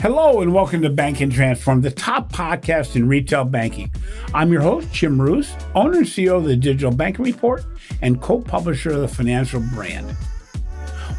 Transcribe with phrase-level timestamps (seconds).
[0.00, 3.92] Hello and welcome to Banking Transformed, the top podcast in retail banking.
[4.32, 7.66] I'm your host, Jim Marous, owner and CEO of the Digital Banking Report
[8.00, 10.10] and co-publisher of the Financial Brand.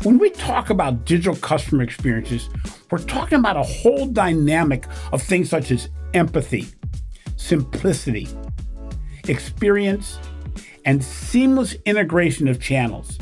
[0.02, 2.50] When we talk about digital customer experiences,
[2.90, 6.66] we're talking about a whole dynamic of things such as empathy,
[7.36, 8.30] simplicity,
[9.28, 10.18] experience,
[10.86, 13.20] and seamless integration of channels.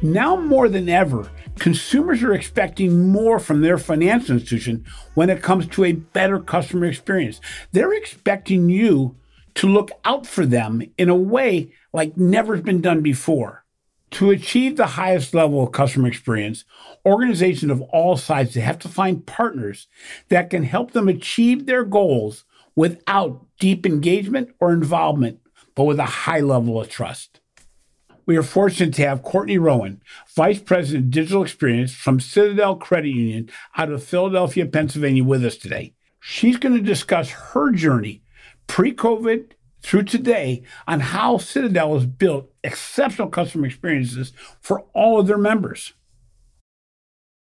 [0.00, 1.28] Now more than ever,
[1.64, 6.84] consumers are expecting more from their financial institution when it comes to a better customer
[6.84, 7.40] experience.
[7.72, 9.16] They're expecting you
[9.54, 13.64] to look out for them in a way like never's been done before.
[14.10, 16.66] To achieve the highest level of customer experience,
[17.06, 19.86] organizations of all sizes have to find partners
[20.28, 22.44] that can help them achieve their goals
[22.76, 25.40] without deep engagement or involvement,
[25.74, 27.40] but with a high level of trust
[28.26, 30.00] we are fortunate to have Courtney Rowan,
[30.34, 35.56] Vice President of Digital Experience from Citadel Credit Union out of Philadelphia, Pennsylvania, with us
[35.56, 35.94] today.
[36.20, 38.22] She's going to discuss her journey
[38.66, 45.26] pre COVID through today on how Citadel has built exceptional customer experiences for all of
[45.26, 45.92] their members.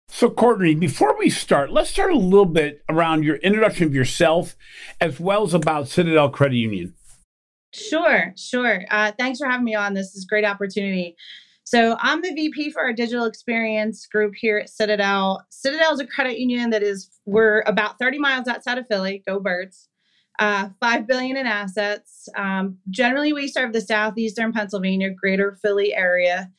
[0.09, 4.57] So, Courtney, before we start, let's start a little bit around your introduction of yourself
[5.01, 6.95] as well as about Citadel Credit Union.
[7.73, 8.85] Sure, sure.
[8.91, 9.95] Uh, thanks for having me on.
[9.95, 11.17] This is a great opportunity.
[11.65, 15.47] So I'm the VP for our digital experience group here at Citadel.
[15.51, 19.23] Citadel is a credit union that is we're about 30 miles outside of Philly.
[19.25, 19.89] Go Birds!
[20.41, 22.29] Uh, Five billion in assets.
[22.37, 26.51] Um, generally, we serve the southeastern Pennsylvania, greater Philly area.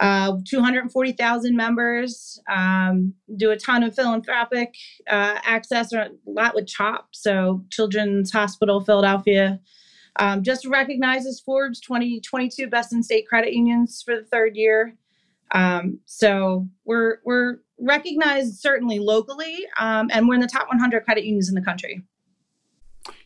[0.00, 2.40] Uh, 240,000 members.
[2.50, 4.74] Um, do a ton of philanthropic
[5.10, 9.60] uh, access, a lot with CHOP, so Children's Hospital Philadelphia
[10.18, 14.94] um, just recognizes Forbes 2022 Best in State Credit Unions for the third year.
[15.52, 21.24] Um, so we're we're recognized certainly locally, um, and we're in the top 100 credit
[21.24, 22.02] unions in the country.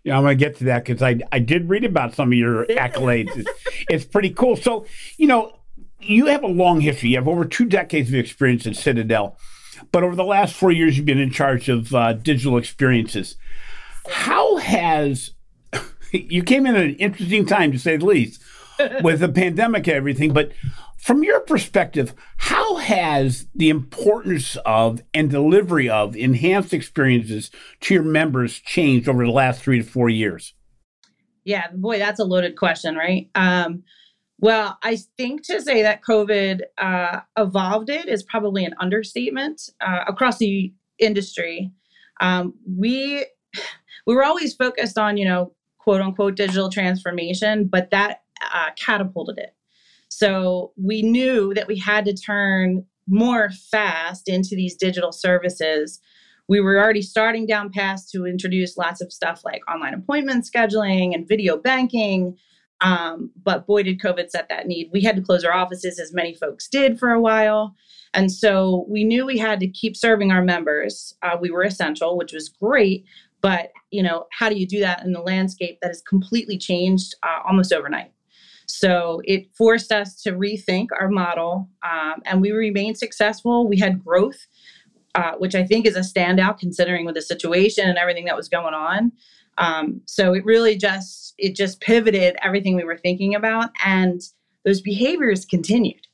[0.04, 2.38] Yeah, I'm going to get to that because I I did read about some of
[2.38, 3.30] your accolades.
[3.36, 3.50] it's,
[3.88, 4.56] it's pretty cool.
[4.56, 4.86] So
[5.16, 5.56] you know,
[6.00, 7.10] you have a long history.
[7.10, 9.38] You have over two decades of experience at Citadel,
[9.92, 13.36] but over the last four years, you've been in charge of uh, digital experiences.
[14.08, 15.32] How has
[16.30, 18.42] you came in at an interesting time to say the least
[19.02, 20.32] with the pandemic and everything.
[20.32, 20.52] But
[20.98, 27.50] from your perspective, how has the importance of and delivery of enhanced experiences
[27.80, 30.54] to your members changed over the last three to four years?
[31.44, 33.30] Yeah, boy, that's a loaded question, right?
[33.34, 33.82] Um,
[34.40, 40.04] well, I think to say that COVID uh, evolved it is probably an understatement uh,
[40.06, 41.70] across the industry.
[42.20, 43.26] Um, we
[44.06, 45.52] we were always focused on you know
[45.82, 48.22] quote unquote digital transformation, but that
[48.54, 49.54] uh, catapulted it.
[50.08, 56.00] So we knew that we had to turn more fast into these digital services.
[56.48, 61.14] We were already starting down paths to introduce lots of stuff like online appointment scheduling
[61.14, 62.36] and video banking.
[62.80, 64.90] Um, but boy, did COVID set that need.
[64.92, 67.74] We had to close our offices, as many folks did for a while.
[68.14, 71.14] And so we knew we had to keep serving our members.
[71.22, 73.04] Uh, we were essential, which was great,
[73.40, 77.14] but you know, how do you do that in the landscape that has completely changed
[77.22, 78.12] uh, almost overnight?
[78.66, 83.68] So it forced us to rethink our model, um, and we remained successful.
[83.68, 84.46] We had growth,
[85.16, 88.48] uh, which I think is a standout considering with the situation and everything that was
[88.48, 89.12] going on.
[89.58, 94.20] Um, so it really just it just pivoted everything we were thinking about, and
[94.64, 96.06] those behaviors continued.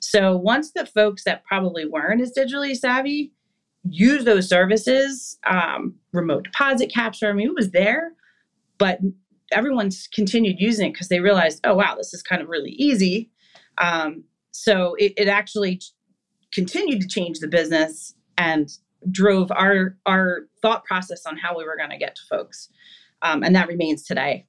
[0.00, 3.32] So once the folks that probably weren't as digitally savvy
[3.88, 7.28] use those services, um, remote deposit capture.
[7.28, 8.12] I mean, it was there,
[8.78, 9.00] but
[9.52, 13.30] everyone's continued using it because they realized, oh, wow, this is kind of really easy.
[13.78, 15.80] Um, so it, it actually
[16.52, 18.70] continued to change the business and
[19.10, 22.68] drove our our thought process on how we were going to get to folks,
[23.22, 24.46] um, and that remains today.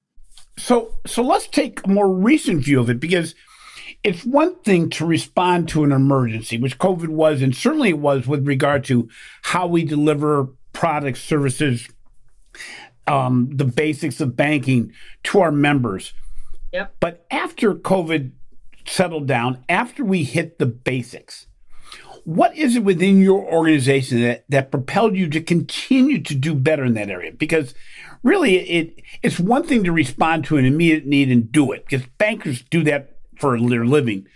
[0.57, 3.35] So so let's take a more recent view of it because
[4.03, 8.27] it's one thing to respond to an emergency, which COVID was, and certainly it was
[8.27, 9.09] with regard to
[9.44, 11.88] how we deliver products, services,
[13.07, 14.92] um, the basics of banking
[15.24, 16.13] to our members.
[16.74, 16.95] Yep.
[17.00, 18.31] But after COVID
[18.88, 21.48] settled down, after we hit the basics,
[22.24, 26.86] what is it within your organization that, that propelled you to continue to do better
[26.86, 27.31] in that area?
[27.31, 27.74] Because
[28.24, 32.07] really, it it's one thing to respond to an immediate need and do it, because
[32.18, 33.10] bankers do that
[33.41, 34.27] for their living.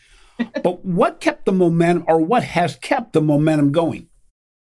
[0.64, 4.10] but what kept the momentum, or what has kept the momentum going?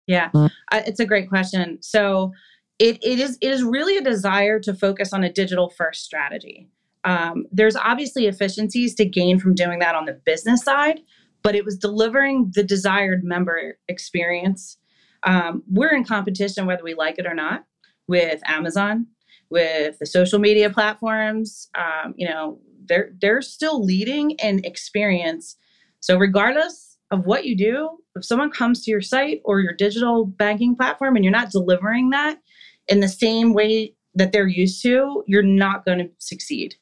[0.07, 1.77] Yeah, uh, it's a great question.
[1.81, 2.33] So
[2.79, 6.67] it, it is it is really a desire to focus on a digital first strategy.
[7.03, 10.99] Um, there's obviously efficiencies to gain from doing that on the business side,
[11.43, 14.77] but it was delivering the desired member experience.
[15.23, 17.65] Um, we're in competition, whether we like it or not,
[18.07, 19.07] with Amazon,
[19.49, 21.69] with the social media platforms.
[21.75, 22.59] Um, you know,
[22.91, 25.55] they're they're still leading in experience.
[26.01, 30.25] So regardless of what you do, if someone comes to your site or your digital
[30.25, 32.39] banking platform and you're not delivering that
[32.87, 36.75] in the same way that they're used to, you're not going to succeed.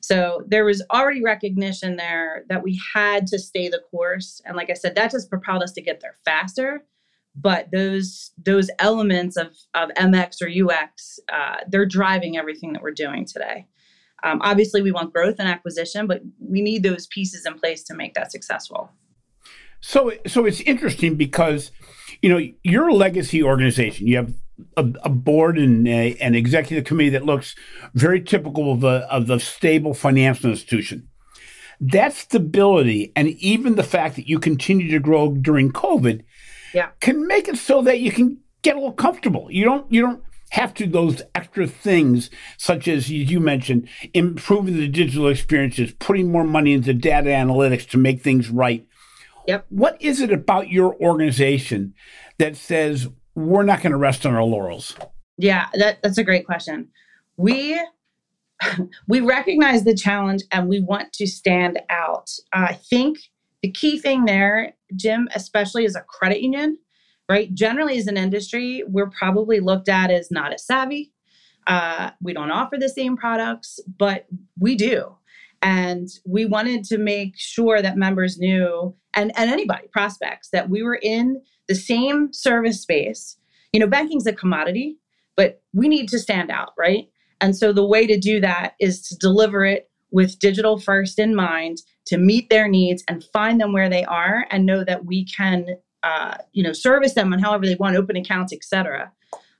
[0.00, 4.42] So there was already recognition there that we had to stay the course.
[4.44, 6.84] And like I said, that just propelled us to get there faster.
[7.34, 12.90] But those those elements of, of MX or UX, uh, they're driving everything that we're
[12.90, 13.66] doing today.
[14.24, 17.94] Um, obviously, we want growth and acquisition, but we need those pieces in place to
[17.94, 18.90] make that successful.
[19.80, 21.70] So, so it's interesting because,
[22.22, 24.06] you know, you're a legacy organization.
[24.06, 24.34] You have
[24.78, 27.54] a, a board and a, an executive committee that looks
[27.92, 31.08] very typical of the of the stable financial institution.
[31.80, 36.22] That stability and even the fact that you continue to grow during COVID
[36.72, 36.90] yeah.
[37.00, 39.48] can make it so that you can get a little comfortable.
[39.50, 40.22] You don't you don't
[40.54, 46.44] have to those extra things such as you mentioned improving the digital experiences putting more
[46.44, 48.86] money into data analytics to make things right
[49.46, 51.94] yep what is it about your organization
[52.38, 54.96] that says we're not going to rest on our laurels?
[55.36, 56.88] Yeah, that, that's a great question.
[57.36, 57.80] We
[59.08, 62.30] we recognize the challenge and we want to stand out.
[62.52, 63.18] I think
[63.62, 66.78] the key thing there, Jim, especially as a credit union,
[67.28, 67.54] right?
[67.54, 71.12] Generally, as an industry, we're probably looked at as not as savvy.
[71.66, 74.26] Uh, we don't offer the same products, but
[74.58, 75.16] we do.
[75.62, 80.82] And we wanted to make sure that members knew, and, and anybody, prospects, that we
[80.82, 83.38] were in the same service space.
[83.72, 84.98] You know, banking's a commodity,
[85.36, 87.08] but we need to stand out, right?
[87.40, 91.34] And so the way to do that is to deliver it with digital first in
[91.34, 95.24] mind to meet their needs and find them where they are and know that we
[95.24, 95.66] can
[96.04, 99.10] uh, you know service them on however they want open accounts etc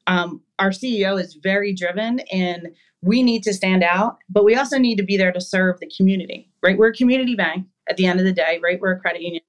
[0.07, 2.69] um, our ceo is very driven and
[3.03, 5.91] we need to stand out but we also need to be there to serve the
[5.97, 9.01] community right we're a community bank at the end of the day right we're a
[9.01, 9.43] credit union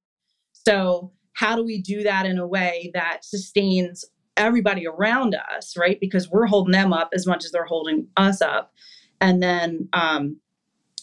[0.54, 4.06] so how do we do that in a way that sustains
[4.38, 6.00] everybody around us, right?
[6.00, 8.74] Because we're holding them up as much as they're holding us up.
[9.22, 10.38] And then um,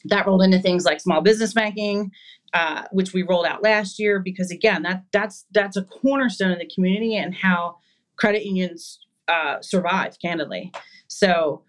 [0.06, 2.10] that rolled into things like small business banking,
[2.54, 4.18] uh, which we rolled out last year.
[4.18, 7.76] Because again, that that's that's a cornerstone of the community and how
[8.16, 10.72] credit unions uh, survive, candidly.
[11.08, 11.62] So,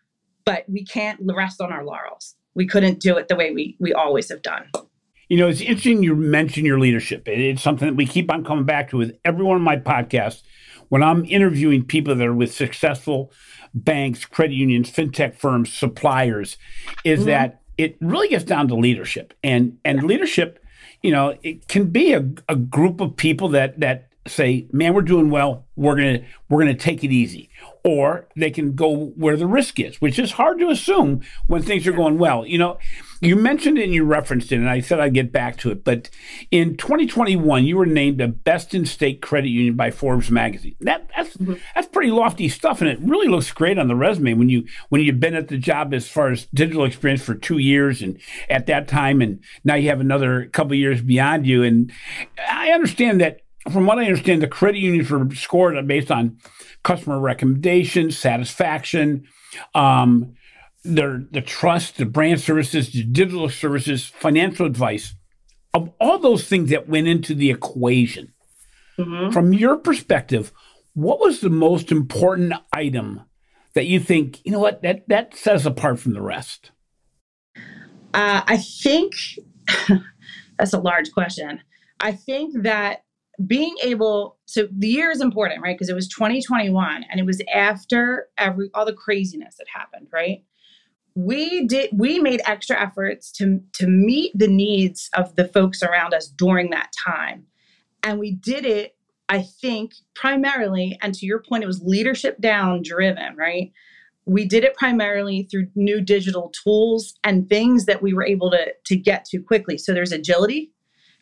[0.46, 2.36] but we can't rest on our laurels.
[2.56, 4.70] We couldn't do it the way we we always have done.
[5.30, 7.28] You know, it's interesting you mention your leadership.
[7.28, 10.44] It's something that we keep on coming back to with every one of my podcasts
[10.90, 13.32] When I'm interviewing people that are with successful
[13.74, 16.58] banks, credit unions, fintech firms, suppliers,
[17.04, 17.30] is mm-hmm.
[17.30, 19.34] that it really gets down to leadership.
[19.44, 20.06] And and yeah.
[20.06, 20.63] leadership,
[21.04, 25.02] you know, it can be a, a group of people that that say, "Man, we're
[25.02, 25.66] doing well.
[25.76, 27.50] We're gonna we're gonna take it easy,"
[27.84, 31.86] or they can go where the risk is, which is hard to assume when things
[31.88, 32.46] are going well.
[32.46, 32.78] You know,
[33.24, 35.84] you mentioned it and you referenced it, and I said I'd get back to it.
[35.84, 36.10] But
[36.52, 40.76] in 2021, you were named a best in state credit union by Forbes magazine.
[40.82, 41.56] That that's mm-hmm.
[41.76, 45.02] that's pretty lofty stuff, and it really looks great on the resume when you when
[45.02, 48.66] you've been at the job as far as digital experience for two years, and at
[48.68, 51.64] that time, and now you have another couple years beyond you.
[51.64, 51.92] And
[52.50, 56.38] I understand that from what I understand, the credit unions were scored based on
[56.84, 59.26] customer recommendations, satisfaction,
[59.74, 60.34] um,
[60.84, 65.16] their the trust, the brand services, the digital services, financial advice,
[65.74, 68.34] of all those things that went into the equation.
[69.00, 69.32] Mm-hmm.
[69.32, 70.52] From your perspective,
[70.94, 73.22] what was the most important item
[73.74, 76.72] that you think you know what that that sets apart from the rest?
[78.14, 79.14] Uh, I think
[80.60, 81.62] that's a large question.
[82.00, 83.04] I think that
[83.48, 85.76] being able so the year is important right?
[85.76, 90.44] Because it was 2021 and it was after every all the craziness that happened right?
[91.16, 96.14] We did we made extra efforts to to meet the needs of the folks around
[96.14, 97.46] us during that time.
[98.04, 98.96] And we did it
[99.30, 103.72] i think primarily and to your point it was leadership down driven right?
[104.26, 108.74] We did it primarily through new digital tools and things that we were able to
[108.86, 109.78] to get to quickly.
[109.78, 110.73] So there's agility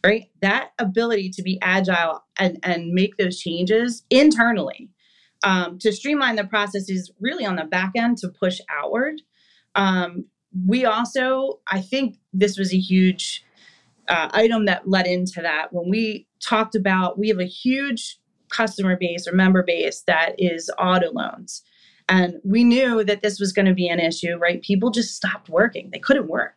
[0.03, 0.25] right?
[0.41, 4.89] That ability to be agile and, and make those changes internally
[5.43, 9.21] um, to streamline the process is really on the back end to push outward.
[9.75, 10.25] Um,
[10.67, 13.43] we also, I think this was a huge
[14.07, 18.17] uh, item that led into that when we talked about we have a huge
[18.49, 21.63] customer base or member base that is auto loans.
[22.09, 24.61] And we knew that this was going to be an issue, right?
[24.61, 26.55] People just stopped working, they couldn't work.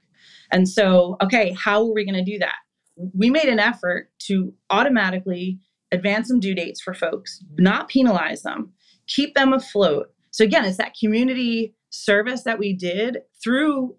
[0.51, 2.57] And so, okay, how are we going to do that?
[2.97, 5.59] We made an effort to automatically
[5.93, 8.73] advance some due dates for folks, not penalize them,
[9.07, 10.13] keep them afloat.
[10.31, 13.97] So again, it's that community service that we did through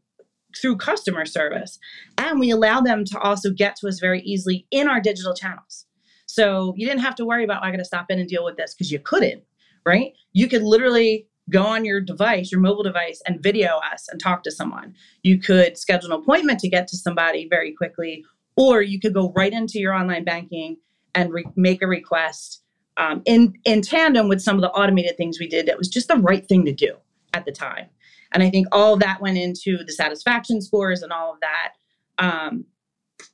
[0.62, 1.80] through customer service
[2.18, 5.86] and we allow them to also get to us very easily in our digital channels
[6.28, 8.44] so you didn't have to worry about oh, i got to stop in and deal
[8.44, 9.44] with this because you couldn't
[9.86, 14.20] right you could literally go on your device, your mobile device, and video us and
[14.20, 14.96] talk to someone.
[15.24, 18.26] You could schedule an appointment to get to somebody very quickly,
[18.56, 20.78] or you could go right into your online banking
[21.14, 22.62] and re- make a request
[22.98, 25.66] um, in in tandem with some of the automated things we did.
[25.66, 26.96] That was just the right thing to do
[27.34, 27.88] at the time,
[28.32, 31.74] and I think all of that went into the satisfaction scores and all of that.
[32.18, 32.66] Um,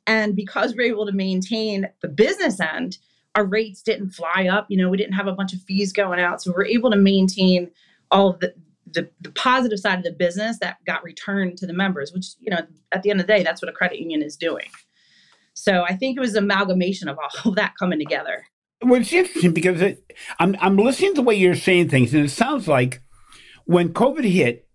[0.07, 2.97] and because we're able to maintain the business end,
[3.35, 4.65] our rates didn't fly up.
[4.69, 6.97] You know, we didn't have a bunch of fees going out, so we're able to
[6.97, 7.69] maintain
[8.09, 8.53] all of the,
[8.91, 12.51] the, the positive side of the business that got returned to the members, which, you
[12.51, 12.59] know,
[12.91, 14.65] at the end of the day, that's what a credit union is doing.
[15.61, 18.45] So I think it was an amalgamation of all of that coming together.
[18.83, 22.25] Well, it's interesting because it, I'm, I'm listening to the way you're saying things, and
[22.25, 23.03] it sounds like
[23.65, 24.67] when COVID hit,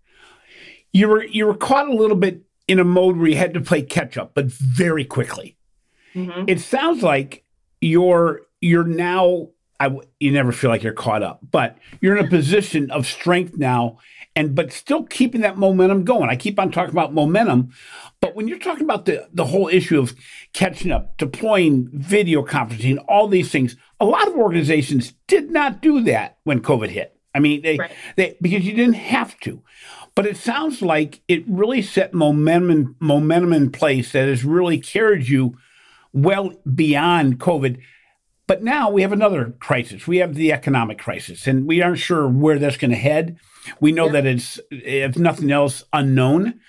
[0.92, 3.60] you were you were caught a little bit in a mode where you had to
[3.60, 5.56] play catch up, but very quickly.
[6.14, 6.44] Mm-hmm.
[6.46, 7.44] It sounds like
[7.80, 12.28] you're you're now I, you never feel like you're caught up, but you're in a
[12.28, 13.98] position of strength now,
[14.34, 16.30] and but still keeping that momentum going.
[16.30, 17.70] I keep on talking about momentum,
[18.20, 20.14] but when you're talking about the the whole issue of
[20.52, 26.02] catching up, deploying video conferencing, all these things, a lot of organizations did not do
[26.02, 27.16] that when COVID hit.
[27.34, 27.90] I mean, they, right.
[28.16, 29.62] they because you didn't have to.
[30.14, 35.28] But it sounds like it really set momentum momentum in place that has really carried
[35.28, 35.58] you
[36.14, 37.78] well beyond COVID
[38.46, 40.06] but now we have another crisis.
[40.06, 43.38] We have the economic crisis, and we aren't sure where that's going to head.
[43.80, 44.12] We know yeah.
[44.12, 46.60] that it's, if nothing else, unknown.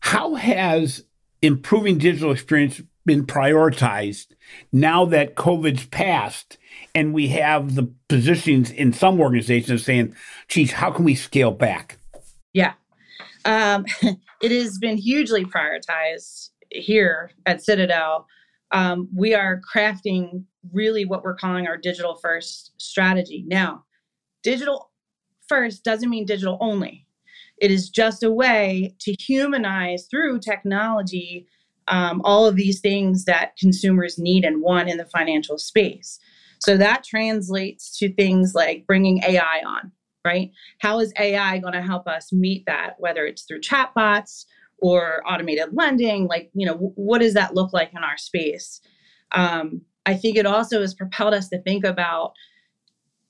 [0.00, 1.04] How has
[1.40, 4.26] improving digital experience been prioritized
[4.70, 6.58] now that COVID's passed
[6.94, 10.14] and we have the positions in some organizations saying,
[10.48, 11.98] geez, how can we scale back?
[12.52, 12.74] Yeah.
[13.44, 13.86] Um,
[14.42, 18.26] it has been hugely prioritized here at Citadel.
[18.70, 23.44] Um, we are crafting really what we're calling our digital first strategy.
[23.46, 23.84] Now,
[24.42, 24.90] digital
[25.48, 27.06] first doesn't mean digital only.
[27.58, 31.46] It is just a way to humanize through technology
[31.88, 36.18] um, all of these things that consumers need and want in the financial space.
[36.60, 39.92] So that translates to things like bringing AI on,
[40.24, 40.50] right?
[40.80, 44.44] How is AI going to help us meet that, whether it's through chatbots
[44.78, 46.26] or automated lending?
[46.26, 48.80] Like, you know, what does that look like in our space?
[49.32, 52.32] Um, I think it also has propelled us to think about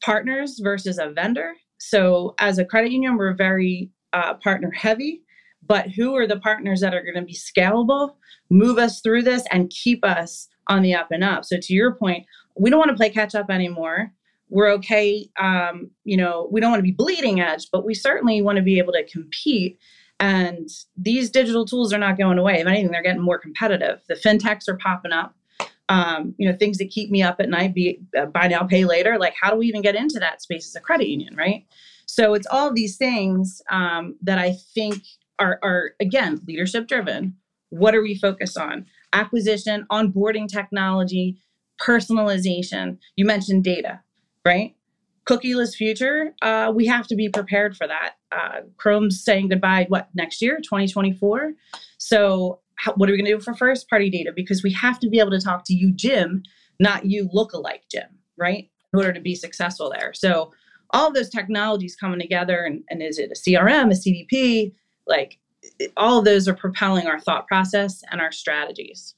[0.00, 1.54] partners versus a vendor.
[1.78, 5.23] So, as a credit union, we're very uh, partner heavy,
[5.66, 8.14] but who are the partners that are going to be scalable,
[8.49, 11.44] move us through this, and keep us on the up and up?
[11.44, 14.12] So, to your point, we don't want to play catch up anymore.
[14.49, 18.40] We're okay, um, you know, we don't want to be bleeding edge, but we certainly
[18.40, 19.80] want to be able to compete.
[20.20, 22.61] And these digital tools are not going away.
[22.61, 24.00] If anything, they're getting more competitive.
[24.08, 25.35] The fintechs are popping up
[25.88, 28.85] um, you know, things that keep me up at night, be uh, buy now, pay
[28.85, 29.18] later.
[29.18, 31.64] Like, how do we even get into that space as a credit union, right?
[32.07, 35.02] So it's all these things um, that I think
[35.38, 37.37] are, are again leadership driven.
[37.71, 38.87] What are we focused on?
[39.12, 41.38] Acquisition, onboarding technology,
[41.80, 42.99] personalization.
[43.16, 44.00] You mentioned data,
[44.45, 44.75] right?
[45.28, 46.35] Cookieless future.
[46.40, 48.14] Uh, we have to be prepared for that.
[48.33, 49.87] Uh, Chrome's saying goodbye.
[49.88, 50.57] What next year?
[50.57, 51.52] 2024.
[51.99, 54.32] So how, what are we going to do for first party data?
[54.35, 56.42] Because we have to be able to talk to you, Jim,
[56.80, 58.68] not you look-alike Jim, right?
[58.92, 60.12] In order to be successful there.
[60.14, 60.52] So
[60.90, 64.73] all of those technologies coming together, and, and is it a CRM, a CDP?
[65.06, 65.38] Like
[65.97, 69.14] all of those are propelling our thought process and our strategies.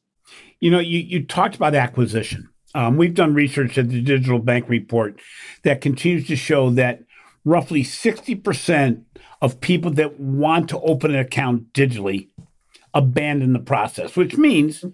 [0.60, 2.48] You know, you, you talked about acquisition.
[2.74, 5.20] Um, we've done research at the Digital Bank Report
[5.64, 7.02] that continues to show that
[7.44, 9.02] roughly 60%
[9.42, 12.28] of people that want to open an account digitally
[12.94, 14.84] abandon the process, which means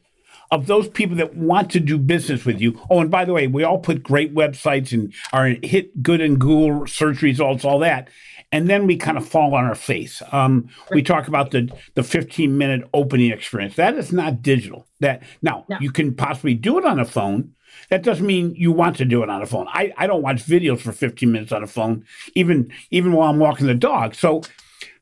[0.51, 2.81] of those people that want to do business with you.
[2.91, 6.37] Oh, and by the way, we all put great websites and are hit good in
[6.37, 8.09] Google search results, all that.
[8.53, 10.23] And then we kind of fall on our face.
[10.31, 13.75] Um, we talk about the the 15 minute opening experience.
[13.75, 14.87] That is not digital.
[15.01, 15.79] That now no.
[15.81, 17.53] you can possibly do it on a phone.
[17.91, 19.67] That doesn't mean you want to do it on a phone.
[19.69, 23.41] I, I don't watch videos for 15 minutes on a phone, even even while I'm
[23.41, 24.15] walking the dog.
[24.15, 24.43] So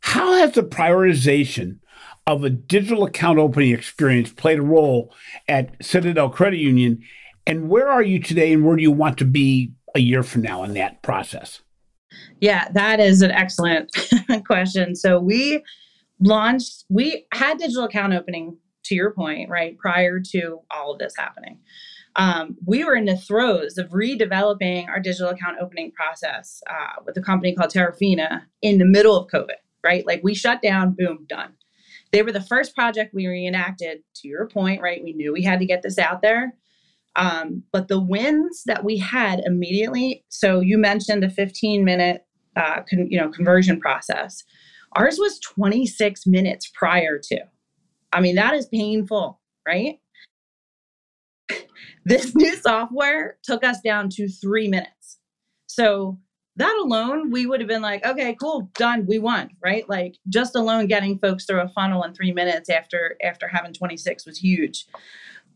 [0.00, 1.78] how has the prioritization
[2.26, 5.14] of a digital account opening experience played a role
[5.48, 7.02] at Citadel Credit Union?
[7.46, 10.42] And where are you today and where do you want to be a year from
[10.42, 11.60] now in that process?
[12.40, 13.90] Yeah, that is an excellent
[14.46, 14.96] question.
[14.96, 15.62] So we
[16.20, 21.14] launched, we had digital account opening to your point, right, prior to all of this
[21.16, 21.58] happening.
[22.16, 27.16] Um, we were in the throes of redeveloping our digital account opening process uh, with
[27.16, 30.06] a company called Terafina in the middle of COVID, right?
[30.06, 31.54] Like we shut down, boom, done.
[32.14, 35.02] They were the first project we reenacted, to your point, right?
[35.02, 36.54] We knew we had to get this out there.
[37.16, 42.82] Um, but the wins that we had immediately, so you mentioned a 15 minute uh,
[42.88, 44.44] con, you know, conversion process.
[44.92, 47.40] Ours was 26 minutes prior to.
[48.12, 49.98] I mean, that is painful, right?
[52.04, 55.18] this new software took us down to three minutes.
[55.66, 56.20] So
[56.56, 59.88] that alone, we would have been like, okay, cool, done, we won, right?
[59.88, 64.26] Like just alone getting folks through a funnel in three minutes after after having 26
[64.26, 64.86] was huge.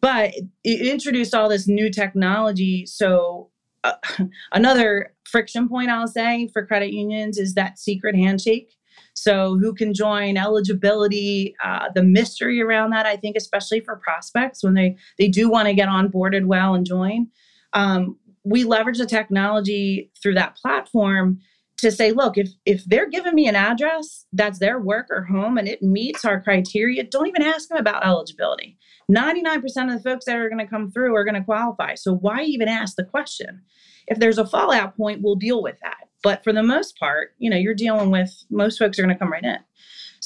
[0.00, 2.86] But it introduced all this new technology.
[2.86, 3.50] So
[3.84, 3.94] uh,
[4.52, 8.74] another friction point I'll say for credit unions is that secret handshake.
[9.14, 14.62] So, who can join, eligibility, uh, the mystery around that, I think, especially for prospects
[14.62, 17.26] when they, they do want to get onboarded well and join.
[17.72, 21.40] Um, we leverage the technology through that platform
[21.78, 25.56] to say, look, if, if they're giving me an address that's their work or home
[25.58, 28.76] and it meets our criteria, don't even ask them about eligibility.
[29.10, 31.94] 99% of the folks that are going to come through are going to qualify.
[31.94, 33.62] So, why even ask the question?
[34.06, 36.08] If there's a fallout point, we'll deal with that.
[36.22, 39.18] But for the most part, you know, you're dealing with most folks are going to
[39.18, 39.58] come right in.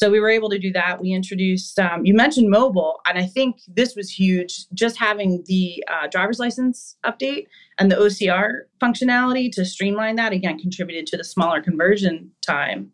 [0.03, 1.01] So we were able to do that.
[1.01, 4.67] We introduced, um, you mentioned mobile, and I think this was huge.
[4.75, 7.47] Just having the uh, driver's license update
[7.79, 12.91] and the OCR functionality to streamline that again contributed to the smaller conversion time.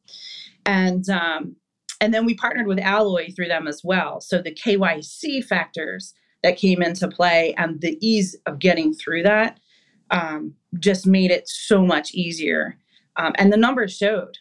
[0.66, 1.56] And um,
[1.98, 4.20] and then we partnered with Alloy through them as well.
[4.20, 6.12] So the KYC factors
[6.42, 9.58] that came into play and the ease of getting through that
[10.10, 12.76] um, just made it so much easier
[13.16, 14.36] um, and the numbers showed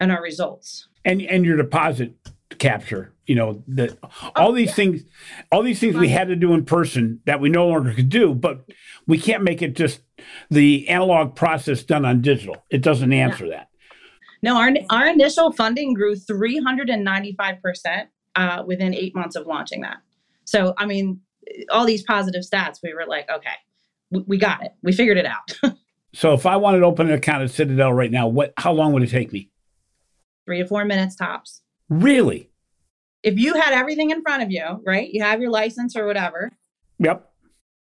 [0.00, 0.87] in our results.
[1.04, 2.14] And and your deposit
[2.58, 3.96] capture, you know, that
[4.36, 5.02] all these things,
[5.52, 8.34] all these things we had to do in person that we no longer could do,
[8.34, 8.64] but
[9.06, 10.00] we can't make it just
[10.50, 12.56] the analog process done on digital.
[12.70, 13.56] It doesn't answer yeah.
[13.56, 13.68] that.
[14.42, 19.98] No, our our initial funding grew 395 percent uh, within eight months of launching that.
[20.44, 21.20] So, I mean,
[21.70, 23.56] all these positive stats, we were like, okay,
[24.10, 24.72] we, we got it.
[24.82, 25.76] We figured it out.
[26.14, 28.92] So if I wanted to open an account at Citadel right now, what how long
[28.92, 29.50] would it take me?
[30.48, 31.60] Three to four minutes tops.
[31.90, 32.48] Really?
[33.22, 35.06] If you had everything in front of you, right?
[35.12, 36.50] You have your license or whatever.
[37.00, 37.30] Yep.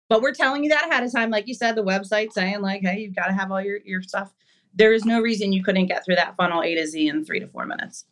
[0.08, 2.82] But we're telling you that ahead of time, like you said, the website saying like,
[2.82, 4.34] hey, you've got to have all your, your stuff.
[4.74, 7.38] There is no reason you couldn't get through that funnel A to Z in three
[7.38, 8.04] to four minutes.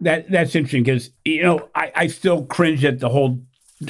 [0.00, 3.44] That that's interesting because you know I, I still cringe at the whole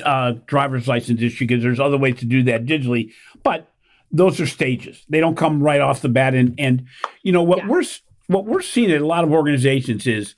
[0.05, 3.11] uh, driver's license issue because there's other ways to do that digitally,
[3.43, 3.73] but
[4.13, 5.03] those are stages.
[5.09, 6.35] They don't come right off the bat.
[6.35, 6.87] And and
[7.23, 7.69] you know what yeah.
[7.69, 7.85] we're
[8.27, 10.35] what we're seeing at a lot of organizations is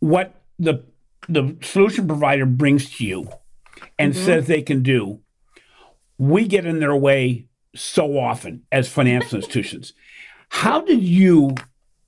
[0.00, 0.84] what the
[1.28, 3.30] the solution provider brings to you
[3.98, 4.24] and mm-hmm.
[4.24, 5.20] says they can do.
[6.18, 9.94] We get in their way so often as financial institutions.
[10.50, 11.54] How did you?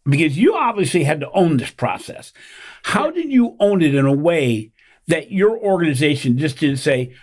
[0.04, 2.32] Because you obviously had to own this process.
[2.84, 4.70] How did you own it in a way
[5.08, 7.14] that your organization just didn't say,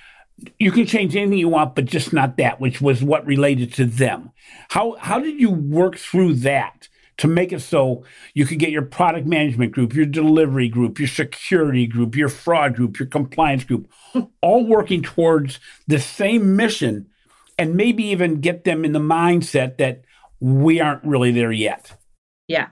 [0.59, 3.85] you can change anything you want, but just not that, which was what related to
[3.85, 4.31] them.
[4.69, 8.81] How how did you work through that to make it so you could get your
[8.81, 13.89] product management group, your delivery group, your security group, your fraud group, your compliance group,
[14.41, 17.07] all working towards the same mission,
[17.57, 20.03] and maybe even get them in the mindset that
[20.39, 21.95] we aren't really there yet.
[22.47, 22.67] Yeah.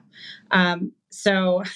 [0.52, 1.64] Um, so.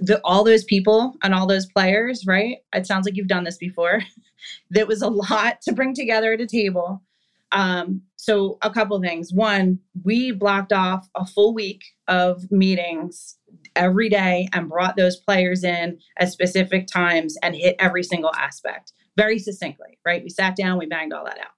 [0.00, 2.56] The, all those people and all those players, right?
[2.74, 4.02] It sounds like you've done this before.
[4.70, 7.02] that was a lot to bring together at a table.
[7.52, 9.32] Um, so, a couple of things.
[9.32, 13.36] One, we blocked off a full week of meetings
[13.74, 18.92] every day and brought those players in at specific times and hit every single aspect
[19.16, 20.22] very succinctly, right?
[20.22, 21.50] We sat down, we banged all that out.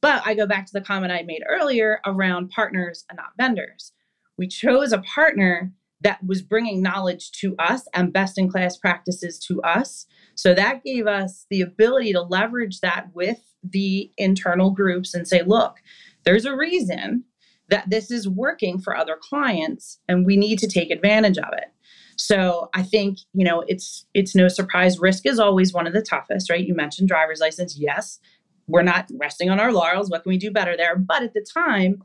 [0.00, 3.92] But I go back to the comment I made earlier around partners and not vendors.
[4.38, 9.38] We chose a partner that was bringing knowledge to us and best in class practices
[9.40, 10.06] to us.
[10.38, 15.42] So that gave us the ability to leverage that with the internal groups and say,
[15.42, 15.78] look,
[16.24, 17.24] there's a reason
[17.70, 21.72] that this is working for other clients and we need to take advantage of it.
[22.14, 26.02] So I think, you know, it's it's no surprise risk is always one of the
[26.02, 26.64] toughest, right?
[26.64, 27.76] You mentioned driver's license.
[27.76, 28.20] Yes,
[28.68, 30.08] we're not resting on our laurels.
[30.08, 30.94] What can we do better there?
[30.94, 32.04] But at the time,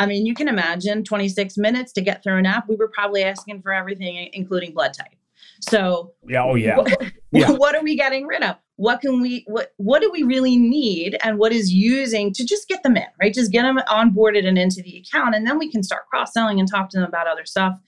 [0.00, 2.68] I mean, you can imagine 26 minutes to get through an app.
[2.68, 5.14] We were probably asking for everything, including blood type.
[5.60, 6.84] So, yeah, oh yeah.
[7.30, 7.50] What, yeah.
[7.56, 8.56] what are we getting rid of?
[8.76, 9.44] What can we?
[9.46, 11.18] What What do we really need?
[11.22, 13.34] And what is using to just get them in, right?
[13.34, 16.60] Just get them onboarded and into the account, and then we can start cross selling
[16.60, 17.78] and talk to them about other stuff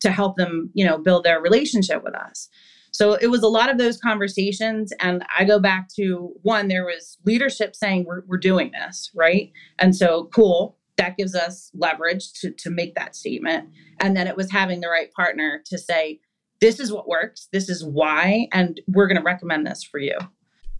[0.00, 2.48] to help them, you know, build their relationship with us.
[2.92, 4.92] So it was a lot of those conversations.
[5.00, 9.52] And I go back to one, there was leadership saying, we're, we're doing this, right?
[9.78, 10.76] And so, cool.
[10.96, 13.68] That gives us leverage to, to make that statement.
[14.00, 16.18] And then it was having the right partner to say,
[16.60, 20.16] this is what works, this is why, and we're going to recommend this for you.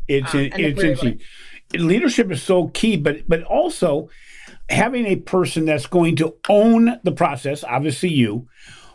[0.09, 1.21] It's, um, it's interesting.
[1.75, 4.09] Leadership is so key, but but also
[4.71, 8.49] having a person that's going to own the process, obviously you,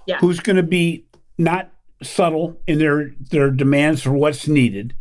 [0.08, 0.18] yeah.
[0.18, 1.06] who's going to be
[1.38, 1.70] not
[2.02, 4.96] subtle in their their demands for what's needed,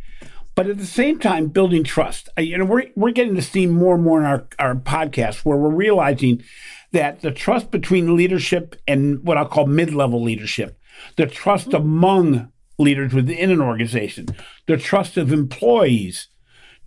[0.55, 2.29] but at the same time building trust.
[2.37, 5.57] You know, we're we're getting this theme more and more in our our podcast where
[5.57, 6.43] we're realizing
[6.91, 10.79] that the trust between leadership and what I'll call mid-level leadership,
[11.15, 14.27] the trust among leaders within an organization,
[14.67, 16.27] the trust of employees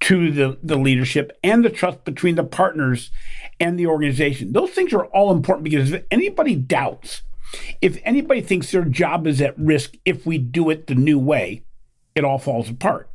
[0.00, 3.10] to the, the leadership, and the trust between the partners
[3.58, 4.52] and the organization.
[4.52, 7.22] Those things are all important because if anybody doubts
[7.80, 11.64] if anybody thinks their job is at risk if we do it the new way,
[12.14, 13.10] it all falls apart.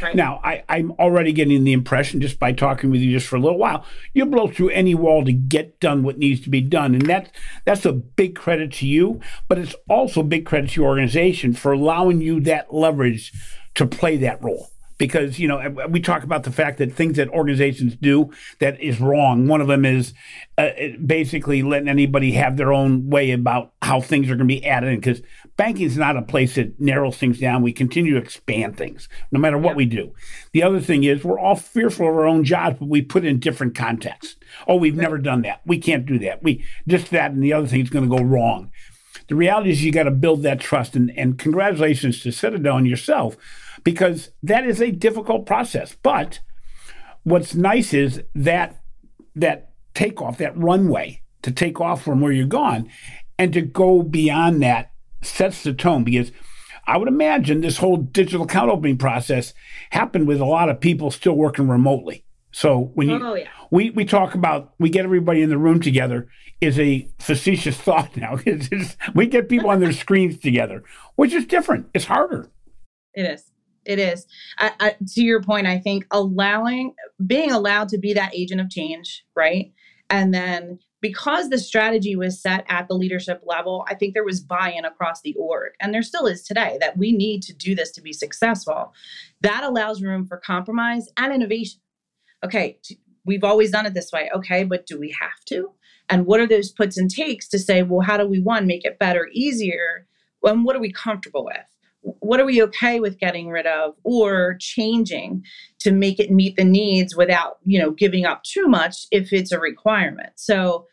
[0.00, 0.14] Right.
[0.14, 3.40] Now, I, I'm already getting the impression just by talking with you just for a
[3.40, 6.94] little while, you blow through any wall to get done what needs to be done.
[6.94, 7.30] And that,
[7.64, 11.72] that's a big credit to you, but it's also big credit to your organization for
[11.72, 13.32] allowing you that leverage
[13.74, 14.71] to play that role
[15.02, 19.00] because you know we talk about the fact that things that organizations do that is
[19.00, 19.48] wrong.
[19.48, 20.14] One of them is
[20.56, 20.70] uh,
[21.04, 24.90] basically letting anybody have their own way about how things are going to be added
[24.90, 25.00] in.
[25.00, 25.20] Because
[25.56, 27.62] banking is not a place that narrows things down.
[27.62, 29.78] We continue to expand things no matter what yeah.
[29.78, 30.14] we do.
[30.52, 33.40] The other thing is we're all fearful of our own jobs, but we put in
[33.40, 34.36] different contexts.
[34.68, 35.62] Oh, we've never done that.
[35.66, 36.44] We can't do that.
[36.44, 38.70] We just that and the other thing is going to go wrong.
[39.26, 42.86] The reality is you got to build that trust, and, and congratulations to Citadel and
[42.86, 43.36] yourself
[43.84, 45.96] because that is a difficult process.
[46.02, 46.40] But
[47.22, 48.80] what's nice is that
[49.34, 52.88] that takeoff, that runway to take off from where you're gone
[53.38, 54.92] and to go beyond that
[55.22, 56.32] sets the tone because
[56.86, 59.54] I would imagine this whole digital account opening process
[59.90, 62.24] happened with a lot of people still working remotely.
[62.50, 63.48] So when you oh, yeah.
[63.70, 66.28] we we talk about we get everybody in the room together
[66.60, 68.38] is a facetious thought now.
[69.14, 70.82] we get people on their screens together,
[71.16, 71.88] which is different.
[71.94, 72.50] It's harder.
[73.14, 73.51] It is
[73.84, 74.26] it is.
[74.58, 76.94] I, I, to your point, I think allowing,
[77.26, 79.72] being allowed to be that agent of change, right?
[80.10, 84.40] And then because the strategy was set at the leadership level, I think there was
[84.40, 85.72] buy in across the org.
[85.80, 88.92] And there still is today that we need to do this to be successful.
[89.40, 91.80] That allows room for compromise and innovation.
[92.44, 92.78] Okay,
[93.24, 94.30] we've always done it this way.
[94.34, 95.72] Okay, but do we have to?
[96.08, 98.84] And what are those puts and takes to say, well, how do we, one, make
[98.84, 100.06] it better, easier?
[100.44, 101.56] And what are we comfortable with?
[102.02, 105.44] What are we okay with getting rid of or changing
[105.80, 109.52] to make it meet the needs without you know giving up too much if it's
[109.52, 110.32] a requirement?
[110.36, 110.86] So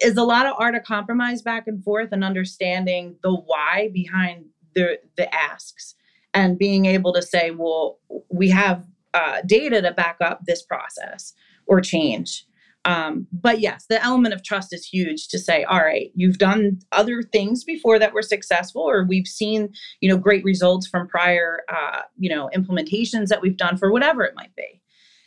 [0.00, 4.44] is a lot of art of compromise back and forth and understanding the why behind
[4.74, 5.94] the the asks
[6.32, 7.98] and being able to say well
[8.30, 11.32] we have uh, data to back up this process
[11.66, 12.46] or change
[12.84, 16.78] um, but yes, the element of trust is huge to say, all right, you've done
[16.92, 21.60] other things before that were successful, or we've seen, you know, great results from prior,
[21.68, 24.80] uh, you know, implementations that we've done for whatever it might be.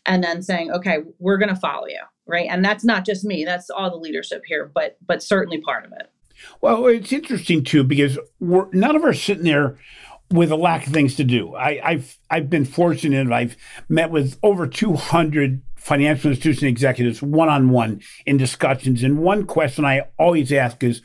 [0.06, 2.48] And then saying, okay, we're going to follow you, right?
[2.50, 5.94] And that's not just me; that's all the leadership here, but but certainly part of
[5.94, 6.12] it.
[6.60, 9.78] Well, it's interesting too because we're none of us sitting there
[10.30, 11.56] with a lack of things to do.
[11.56, 13.32] I, have I've been fortunate.
[13.32, 13.56] I've
[13.88, 19.04] met with over 200 financial institution executives one on one in discussions.
[19.04, 21.02] And one question I always ask is,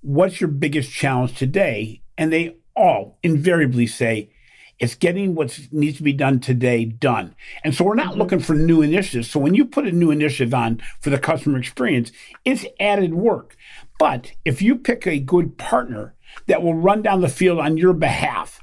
[0.00, 2.02] What's your biggest challenge today?
[2.16, 4.30] And they all invariably say,
[4.78, 7.34] it's getting what needs to be done today done.
[7.64, 8.20] And so we're not mm-hmm.
[8.20, 9.28] looking for new initiatives.
[9.28, 12.12] So when you put a new initiative on for the customer experience,
[12.44, 13.56] it's added work.
[13.98, 16.14] But if you pick a good partner
[16.46, 18.62] that will run down the field on your behalf,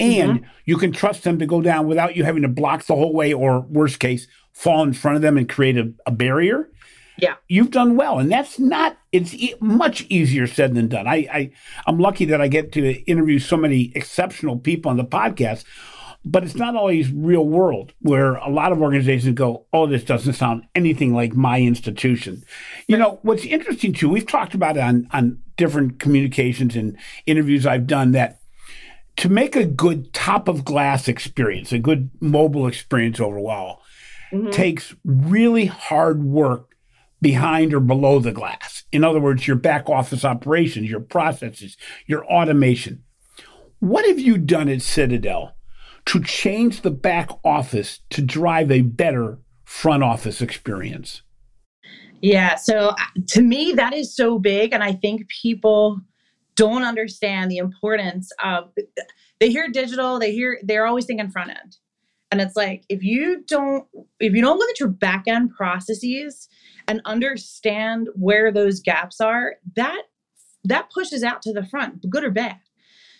[0.00, 0.50] and mm-hmm.
[0.64, 3.34] you can trust them to go down without you having to block the whole way,
[3.34, 6.70] or worst case, fall in front of them and create a, a barrier,
[7.18, 8.18] yeah, you've done well.
[8.18, 8.96] And that's not.
[9.12, 11.06] It's e- much easier said than done.
[11.06, 11.50] I, I
[11.86, 15.64] I'm lucky that I get to interview so many exceptional people on the podcast.
[16.22, 20.34] But it's not always real world where a lot of organizations go, oh, this doesn't
[20.34, 22.44] sound anything like my institution.
[22.88, 27.64] You know, what's interesting too, we've talked about it on, on different communications and interviews
[27.64, 28.40] I've done that
[29.16, 33.80] to make a good top of glass experience, a good mobile experience overall,
[34.32, 34.50] mm-hmm.
[34.50, 36.76] takes really hard work
[37.20, 38.84] behind or below the glass.
[38.92, 43.04] In other words, your back office operations, your processes, your automation.
[43.78, 45.54] What have you done at Citadel
[46.06, 51.22] to change the back office to drive a better front office experience?
[52.22, 52.94] Yeah, so uh,
[53.28, 54.72] to me, that is so big.
[54.72, 56.00] And I think people
[56.56, 58.70] don't understand the importance of
[59.38, 61.76] they hear digital, they hear they're always thinking front end.
[62.30, 63.86] And it's like if you don't
[64.20, 66.48] if you don't look at your back end processes
[66.86, 70.02] and understand where those gaps are, that
[70.64, 72.58] that pushes out to the front, good or bad.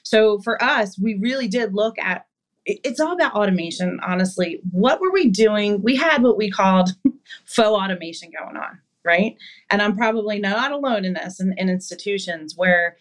[0.03, 2.27] So for us, we really did look at
[2.67, 4.61] it's all about automation, honestly.
[4.71, 5.83] What were we doing?
[5.83, 6.91] We had what we called
[7.45, 9.37] faux automation going on, right?
[9.71, 12.97] And I'm probably not alone in this in, in institutions where,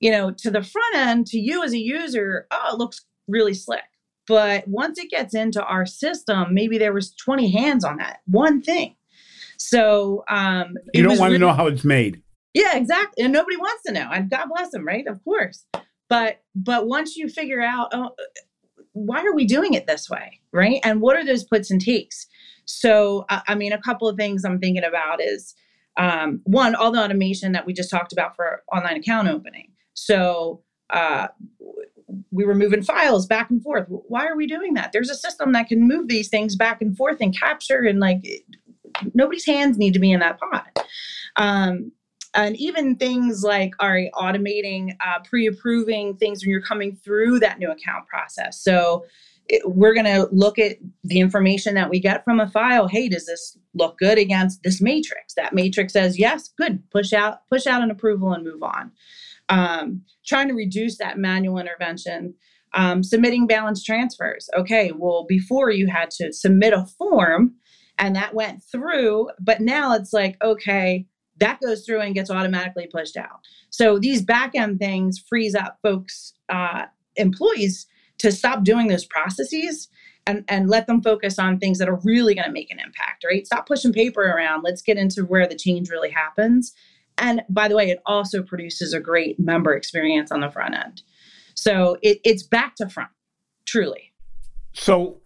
[0.00, 3.54] you know, to the front end, to you as a user, oh, it looks really
[3.54, 3.82] slick.
[4.26, 8.62] But once it gets into our system, maybe there was 20 hands on that one
[8.62, 8.96] thing.
[9.58, 12.22] So um, you don't want really, to know how it's made.
[12.54, 13.24] Yeah, exactly.
[13.24, 14.08] And nobody wants to know.
[14.12, 15.06] And God bless them, right?
[15.06, 15.66] Of course.
[16.08, 18.10] But but once you figure out, oh,
[18.94, 22.26] why are we doing it this way right and what are those puts and takes
[22.64, 25.54] so uh, i mean a couple of things i'm thinking about is
[25.96, 30.62] um, one all the automation that we just talked about for online account opening so
[30.90, 31.28] uh,
[32.30, 33.86] we were moving files back and forth.
[33.88, 34.92] Why are we doing that?
[34.92, 38.24] There's a system that can move these things back and forth and capture and like
[39.14, 40.86] nobody's hands need to be in that pot.
[41.36, 41.92] Um,
[42.34, 47.70] and even things like are automating uh, pre-approving things when you're coming through that new
[47.70, 48.60] account process?
[48.60, 49.04] So
[49.48, 52.88] it, we're going to look at the information that we get from a file.
[52.88, 55.34] Hey does this look good against this matrix?
[55.34, 58.90] That matrix says yes good push out push out an approval and move on
[59.48, 62.34] um, trying to reduce that manual intervention
[62.74, 67.54] um, submitting balance transfers okay well before you had to submit a form
[67.98, 71.06] and that went through but now it's like okay
[71.38, 73.40] that goes through and gets automatically pushed out.
[73.70, 77.86] So these back end things frees up folks, uh, employees
[78.18, 79.88] to stop doing those processes
[80.26, 83.24] and, and let them focus on things that are really going to make an impact,
[83.24, 83.44] right?
[83.44, 84.62] Stop pushing paper around.
[84.62, 86.72] Let's get into where the change really happens.
[87.18, 91.02] And by the way, it also produces a great member experience on the front end.
[91.54, 93.10] So it, it's back to front,
[93.66, 94.12] truly.
[94.72, 95.20] So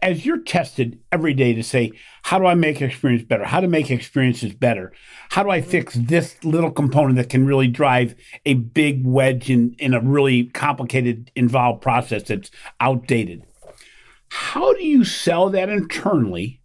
[0.00, 1.92] as you're tested every day to say,
[2.22, 3.44] how do I make experience better?
[3.44, 4.92] How to make experiences better?
[5.30, 8.14] How do I fix this little component that can really drive
[8.44, 13.44] a big wedge in, in a really complicated, involved process that's outdated?
[14.28, 16.60] How do you sell that internally?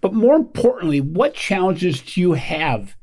[0.00, 2.95] But more importantly, what challenges do you have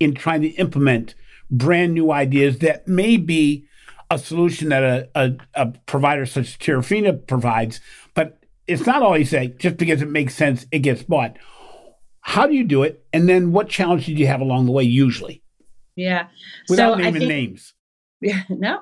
[0.00, 1.14] in trying to implement
[1.50, 3.66] brand new ideas that may be
[4.10, 7.80] a solution that a, a, a provider such as Terafina provides,
[8.14, 11.36] but it's not always that just because it makes sense it gets bought.
[12.22, 13.04] How do you do it?
[13.12, 15.42] And then what challenge did you have along the way usually?
[15.96, 16.28] Yeah.
[16.68, 17.74] Without so naming think, names.
[18.20, 18.80] Yeah, no.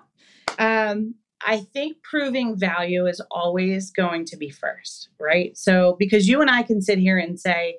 [0.59, 1.15] Um,
[1.47, 5.57] I think proving value is always going to be first, right?
[5.57, 7.77] So because you and I can sit here and say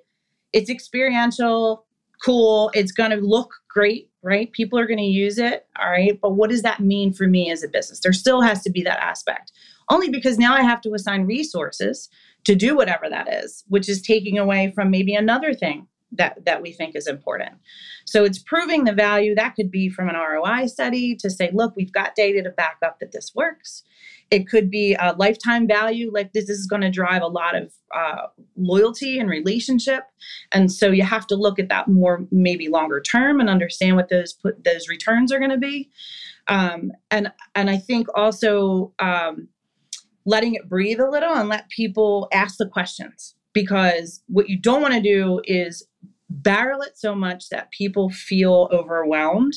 [0.54, 1.86] it's experiential,
[2.23, 4.51] cool, it's going to look great, right?
[4.51, 6.19] People are going to use it, all right?
[6.21, 7.99] But what does that mean for me as a business?
[8.01, 9.51] There still has to be that aspect
[9.89, 12.10] only because now I have to assign resources
[12.45, 16.62] to do whatever that is, which is taking away from maybe another thing that that
[16.62, 17.51] we think is important.
[18.05, 21.75] So it's proving the value that could be from an ROI study to say, look,
[21.75, 23.84] we've got data to back up that this works.
[24.32, 27.74] It could be a lifetime value, like this, is going to drive a lot of
[27.96, 30.04] uh, loyalty and relationship,
[30.52, 34.10] and so you have to look at that more maybe longer term and understand what
[34.10, 35.89] those put those returns are going to be.
[36.48, 39.48] Um, and and I think also um,
[40.26, 44.82] letting it breathe a little and let people ask the questions because what you don't
[44.82, 45.88] want to do is
[46.30, 49.54] barrel it so much that people feel overwhelmed,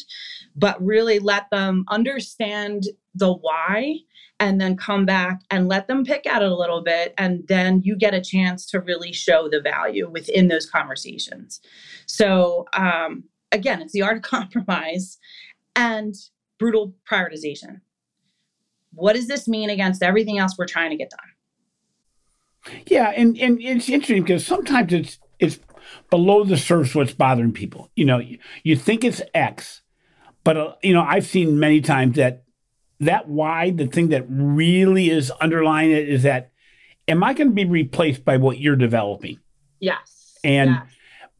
[0.56, 3.98] but really let them understand the why
[4.40, 7.14] and then come back and let them pick at it a little bit.
[7.16, 11.60] And then you get a chance to really show the value within those conversations.
[12.06, 15.18] So, um, again, it's the art of compromise
[15.76, 16.14] and
[16.58, 17.80] brutal prioritization
[18.94, 22.80] what does this mean against everything else we're trying to get done?
[22.86, 25.58] Yeah, and and it's interesting because sometimes it's it's
[26.10, 27.90] below the surface what's bothering people.
[27.96, 29.82] You know, you, you think it's X,
[30.44, 32.44] but uh, you know I've seen many times that
[33.02, 36.50] that why the thing that really is underlying it is that
[37.08, 39.38] am I going to be replaced by what you're developing?
[39.80, 40.38] Yes.
[40.44, 40.80] And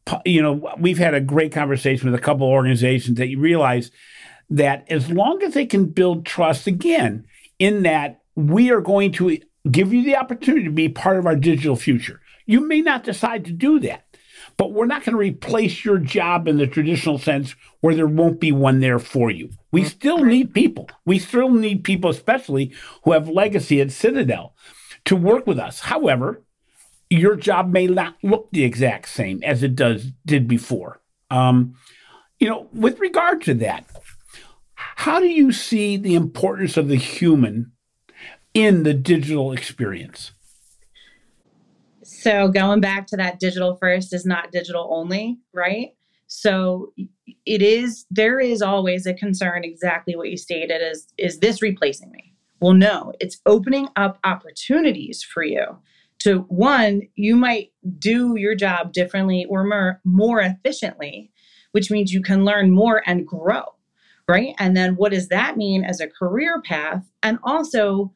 [0.07, 0.21] yes.
[0.25, 3.91] you know we've had a great conversation with a couple organizations that you realize
[4.49, 7.25] that as long as they can build trust again
[7.59, 9.37] in that we are going to
[9.69, 12.21] give you the opportunity to be part of our digital future.
[12.45, 14.05] You may not decide to do that,
[14.57, 18.39] but we're not going to replace your job in the traditional sense where there won't
[18.39, 19.49] be one there for you.
[19.71, 19.89] We mm-hmm.
[19.89, 20.89] still need people.
[21.05, 24.55] We still need people, especially who have legacy at Citadel,
[25.05, 25.81] to work with us.
[25.81, 26.41] However,
[27.09, 30.99] your job may not look the exact same as it does did before.
[31.29, 31.75] Um,
[32.39, 33.85] you know, with regard to that,
[34.75, 37.71] how do you see the importance of the human
[38.53, 40.31] in the digital experience?
[42.23, 45.89] So going back to that digital first is not digital only, right?
[46.27, 46.93] So
[47.45, 52.11] it is there is always a concern exactly what you stated is is this replacing
[52.11, 52.33] me?
[52.59, 55.77] Well, no, it's opening up opportunities for you
[56.23, 61.31] to one, you might do your job differently or more, more efficiently,
[61.71, 63.63] which means you can learn more and grow,
[64.27, 64.55] right?
[64.57, 67.03] And then what does that mean as a career path?
[67.21, 68.13] And also,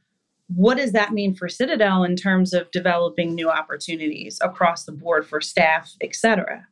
[0.47, 5.27] what does that mean for Citadel in terms of developing new opportunities across the board
[5.27, 6.65] for staff, et cetera?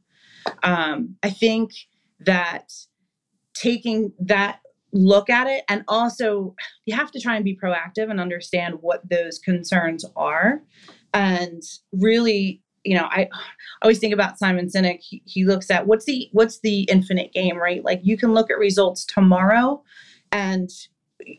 [0.64, 1.72] Um, I think
[2.20, 2.72] that
[3.54, 4.60] taking that
[4.94, 9.08] look at it and also you have to try and be proactive and understand what
[9.10, 10.62] those concerns are.
[11.14, 11.62] And
[11.92, 13.28] really you know i
[13.82, 15.00] always think about simon sinek.
[15.02, 17.84] He, he, looks at what's the what's the infinite game right?
[17.84, 19.84] Like you can look at results tomorrow
[20.32, 20.70] and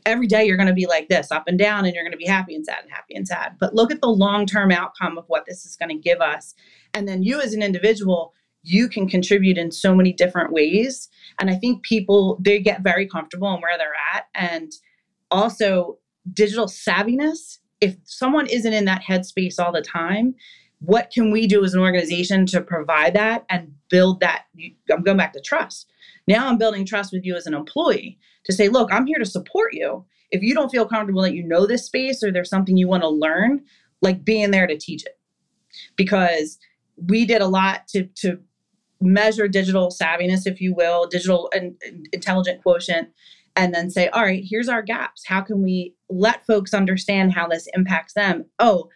[0.04, 2.18] every day you're going to be like this up and down and you're going to
[2.18, 5.16] be happy and sad and happy and sad but look at the long term outcome
[5.18, 6.54] of what this is going to give us
[6.94, 8.32] and then you as an individual
[8.66, 11.08] you can contribute in so many different ways.
[11.38, 14.26] And I think people, they get very comfortable in where they're at.
[14.34, 14.72] And
[15.30, 15.98] also,
[16.32, 17.58] digital savviness.
[17.80, 20.34] If someone isn't in that headspace all the time,
[20.80, 24.46] what can we do as an organization to provide that and build that?
[24.90, 25.88] I'm going back to trust.
[26.26, 29.24] Now I'm building trust with you as an employee to say, look, I'm here to
[29.24, 30.04] support you.
[30.30, 33.02] If you don't feel comfortable that you know this space or there's something you want
[33.02, 33.62] to learn,
[34.02, 35.18] like being there to teach it.
[35.96, 36.58] Because
[36.96, 38.38] we did a lot to to
[39.00, 41.76] measure digital savviness, if you will, digital and
[42.12, 43.10] intelligent quotient,
[43.54, 45.22] and then say, all right, here's our gaps.
[45.26, 48.46] How can we let folks understand how this impacts them?
[48.58, 48.88] Oh,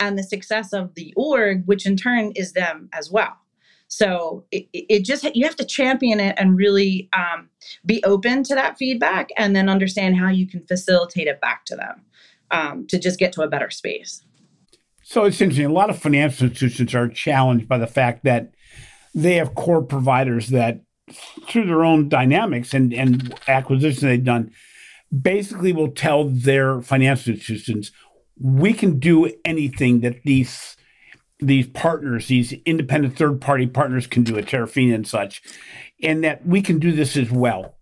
[0.00, 3.36] and the success of the org, which in turn is them as well.
[3.88, 7.48] So it, it just you have to champion it and really um,
[7.84, 11.76] be open to that feedback, and then understand how you can facilitate it back to
[11.76, 12.04] them
[12.50, 14.22] um, to just get to a better space.
[15.02, 15.64] So it's interesting.
[15.64, 18.52] A lot of financial institutions are challenged by the fact that
[19.14, 20.82] they have core providers that,
[21.46, 24.52] through their own dynamics and, and acquisitions they've done,
[25.10, 27.90] basically will tell their financial institutions,
[28.38, 30.76] we can do anything that these
[31.40, 35.42] these partners, these independent third party partners can do at Terafina and such,
[36.02, 37.76] and that we can do this as well.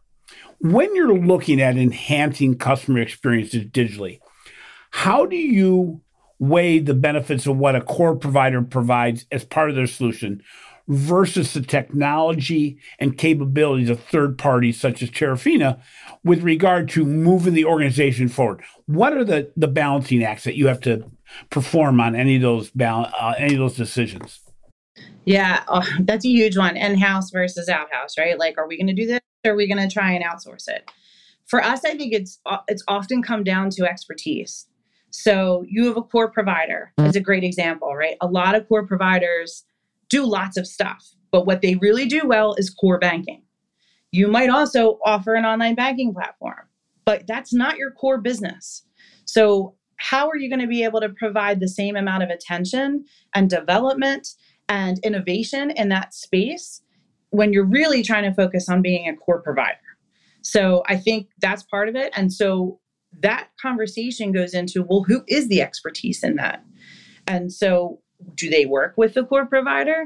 [0.61, 4.21] When you're looking at enhancing customer experiences digitally,
[4.91, 6.01] how do you
[6.39, 10.43] weigh the benefits of what a core provider provides as part of their solution
[10.89, 15.81] versus the technology and capabilities of third parties such as Terafina
[16.25, 18.63] with regard to moving the organization forward?
[18.87, 21.11] What are the, the balancing acts that you have to
[21.51, 24.41] perform on any of those bal- uh, any of those decisions?
[25.25, 26.77] Yeah, oh, that's a huge one.
[26.77, 28.39] In-house versus out-house, right?
[28.39, 30.69] Like, are we going to do this or are we going to try and outsource
[30.69, 30.89] it?
[31.47, 34.67] For us, I think it's uh, it's often come down to expertise.
[35.11, 36.93] So you have a core provider.
[36.99, 38.17] It's a great example, right?
[38.21, 39.65] A lot of core providers
[40.09, 43.43] do lots of stuff, but what they really do well is core banking.
[44.13, 46.69] You might also offer an online banking platform,
[47.05, 48.83] but that's not your core business.
[49.27, 53.05] So, how are you going to be able to provide the same amount of attention
[53.35, 54.29] and development
[54.69, 56.83] and innovation in that space
[57.31, 59.79] when you're really trying to focus on being a core provider?
[60.43, 62.13] So, I think that's part of it.
[62.17, 62.81] And so,
[63.21, 66.65] that conversation goes into well, who is the expertise in that?
[67.27, 68.01] And so,
[68.35, 70.05] do they work with the core provider?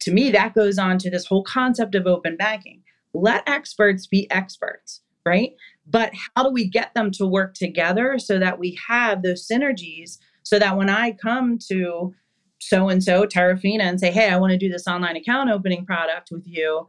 [0.00, 2.82] To me, that goes on to this whole concept of open banking.
[3.12, 5.52] Let experts be experts, right?
[5.86, 10.18] But how do we get them to work together so that we have those synergies
[10.42, 12.14] so that when I come to
[12.60, 15.86] so and so, Terafina, and say, hey, I want to do this online account opening
[15.86, 16.88] product with you,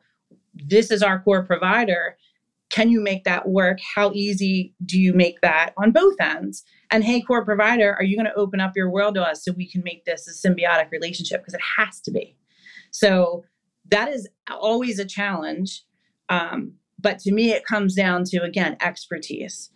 [0.54, 2.17] this is our core provider.
[2.69, 3.80] Can you make that work?
[3.95, 6.63] How easy do you make that on both ends?
[6.91, 9.54] And hey, core provider, are you going to open up your world to us so
[9.54, 11.41] we can make this a symbiotic relationship?
[11.41, 12.36] Because it has to be.
[12.91, 13.45] So
[13.89, 15.84] that is always a challenge.
[16.29, 19.69] Um, but to me, it comes down to, again, expertise.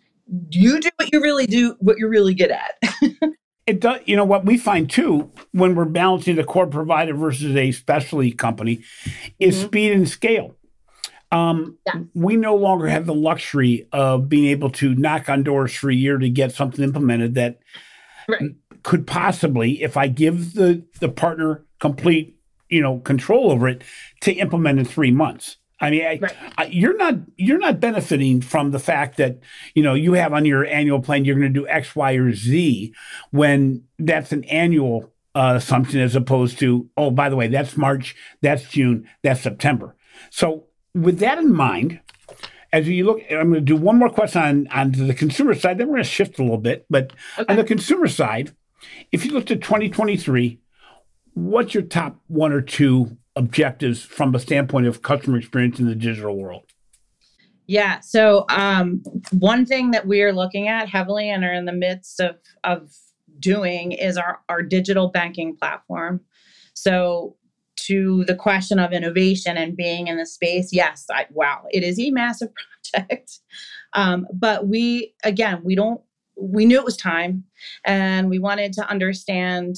[0.50, 2.74] You do what you really do, what you're really good at.
[3.66, 7.54] it does you know what we find too when we're balancing the core provider versus
[7.56, 8.82] a specialty company
[9.40, 9.66] is mm-hmm.
[9.66, 10.54] speed and scale
[11.32, 12.00] um, yeah.
[12.14, 15.94] We no longer have the luxury of being able to knock on doors for a
[15.94, 17.58] year to get something implemented that
[18.28, 18.54] right.
[18.82, 23.82] could possibly, if I give the the partner complete, you know, control over it,
[24.22, 25.56] to implement in three months.
[25.78, 26.36] I mean, I, right.
[26.56, 29.40] I, you're not you're not benefiting from the fact that
[29.74, 32.32] you know you have on your annual plan you're going to do X, Y, or
[32.32, 32.94] Z
[33.30, 38.16] when that's an annual uh, assumption as opposed to oh by the way that's March,
[38.40, 39.96] that's June, that's September.
[40.30, 40.65] So
[40.96, 42.00] with that in mind,
[42.72, 45.78] as you look, I'm going to do one more question on, on the consumer side,
[45.78, 46.86] then we're going to shift a little bit.
[46.90, 47.50] But okay.
[47.50, 48.54] on the consumer side,
[49.12, 50.58] if you looked at 2023,
[51.34, 55.94] what's your top one or two objectives from a standpoint of customer experience in the
[55.94, 56.64] digital world?
[57.66, 58.00] Yeah.
[58.00, 62.20] So um, one thing that we are looking at heavily and are in the midst
[62.20, 62.90] of of
[63.38, 66.20] doing is our our digital banking platform.
[66.74, 67.36] So
[67.76, 71.98] to the question of innovation and being in the space, yes, I, wow, it is
[72.00, 72.48] a massive
[72.92, 73.40] project.
[73.92, 76.00] Um, but we again, we don't
[76.38, 77.44] we knew it was time,
[77.84, 79.76] and we wanted to understand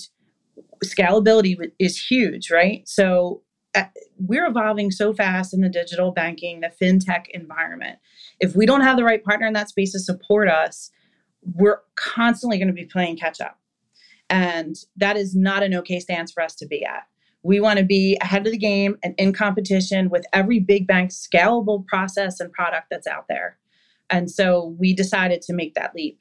[0.85, 2.89] scalability is huge, right?
[2.89, 3.43] So
[3.75, 3.85] uh,
[4.19, 7.99] we're evolving so fast in the digital banking, the fintech environment.
[8.41, 10.91] If we don't have the right partner in that space to support us,
[11.55, 13.59] we're constantly going to be playing catch up.
[14.31, 17.07] And that is not an okay stance for us to be at.
[17.49, 21.11] We want to be ahead of the game and in competition with every big bank
[21.13, 23.57] scalable process and product that's out there.
[24.11, 26.19] And so we decided to make that leap.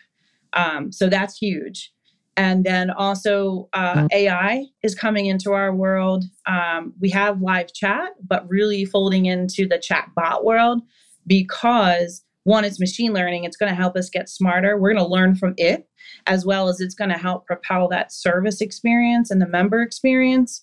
[0.53, 1.91] Um, so that's huge.
[2.37, 4.07] And then also, uh, mm-hmm.
[4.13, 6.23] AI is coming into our world.
[6.45, 10.81] Um, we have live chat, but really folding into the chat bot world
[11.25, 13.43] because one, it's machine learning.
[13.43, 14.77] It's going to help us get smarter.
[14.77, 15.85] We're going to learn from it,
[16.27, 20.61] as well as it's going to help propel that service experience and the member experience.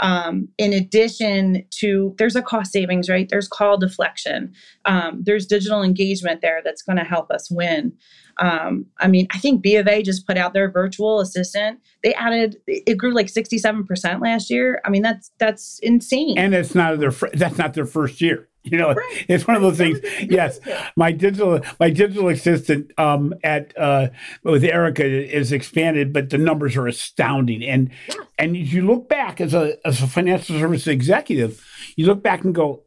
[0.00, 3.28] Um, in addition to, there's a cost savings, right?
[3.28, 4.54] There's call deflection.
[4.86, 7.92] Um, there's digital engagement there that's going to help us win.
[8.38, 11.80] Um, I mean, I think B of A just put out their virtual assistant.
[12.02, 14.80] They added it grew like sixty seven percent last year.
[14.84, 16.36] I mean, that's that's insane.
[16.38, 18.48] And it's not their that's not their first year.
[18.70, 19.24] You know, right.
[19.28, 20.00] it's one of those things.
[20.20, 20.58] Yes,
[20.96, 24.08] my digital my digital assistant um, at uh,
[24.42, 27.62] with Erica is expanded, but the numbers are astounding.
[27.62, 28.16] And yeah.
[28.40, 31.64] and you look back as a as a financial service executive,
[31.94, 32.82] you look back and go,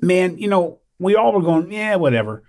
[0.00, 2.44] man, you know, we all were going, yeah, whatever.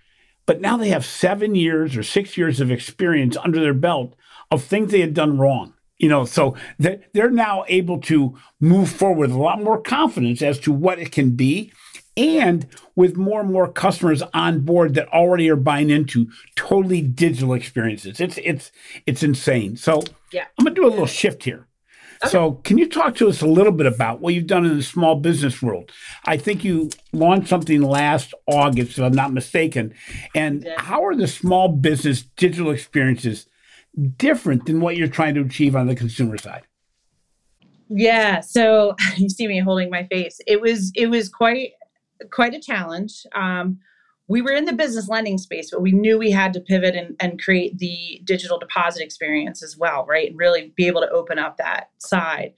[0.46, 4.16] But now they have seven years or six years of experience under their belt
[4.52, 5.74] of things they had done wrong.
[5.98, 10.60] You know, so they're now able to move forward with a lot more confidence as
[10.60, 11.72] to what it can be
[12.18, 17.54] and with more and more customers on board that already are buying into totally digital
[17.54, 18.20] experiences.
[18.20, 18.72] It's it's
[19.06, 19.76] it's insane.
[19.78, 20.46] So yeah.
[20.58, 21.68] I'm gonna do a little shift here.
[22.24, 22.32] Okay.
[22.32, 24.84] So, can you talk to us a little bit about what you've done in the
[24.84, 25.92] small business world?
[26.26, 29.94] I think you launched something last August, if I'm not mistaken.
[30.34, 30.82] And yeah.
[30.82, 33.48] how are the small business digital experiences
[34.18, 36.64] different than what you're trying to achieve on the consumer side?
[37.90, 40.40] Yeah, so you see me holding my face.
[40.48, 41.72] It was it was quite
[42.32, 43.26] quite a challenge.
[43.34, 43.80] Um,
[44.28, 47.16] we were in the business lending space, but we knew we had to pivot and,
[47.20, 50.30] and create the digital deposit experience as well, right?
[50.30, 52.54] And really be able to open up that side.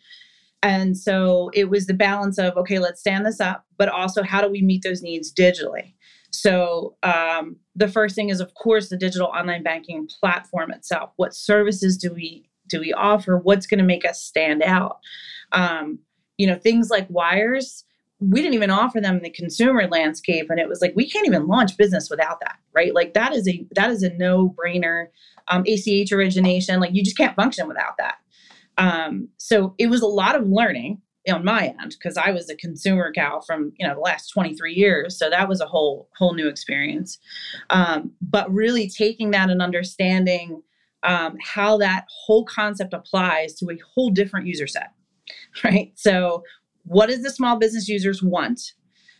[0.64, 4.41] And so it was the balance of, okay, let's stand this up, but also how
[4.41, 5.93] do we meet those needs digitally?
[6.32, 11.12] So um, the first thing is, of course, the digital online banking platform itself.
[11.18, 13.38] What services do we do we offer?
[13.38, 14.99] What's going to make us stand out?
[15.53, 15.99] Um,
[16.38, 17.86] you know, things like wires
[18.20, 21.47] we didn't even offer them the consumer landscape and it was like we can't even
[21.47, 22.93] launch business without that right?
[22.93, 25.07] Like that is a that is a no brainer
[25.47, 28.18] um, ach origination like you just can't function without that.
[28.78, 32.55] Um, so it was a lot of learning on my end because i was a
[32.55, 36.36] consumer gal from you know the last 23 years so that was a whole whole
[36.36, 37.18] new experience.
[37.72, 40.61] Um, but really taking that and understanding
[41.03, 44.91] um, how that whole concept applies to a whole different user set
[45.63, 45.91] right?
[45.95, 46.43] So
[46.88, 48.73] what does the small business users want?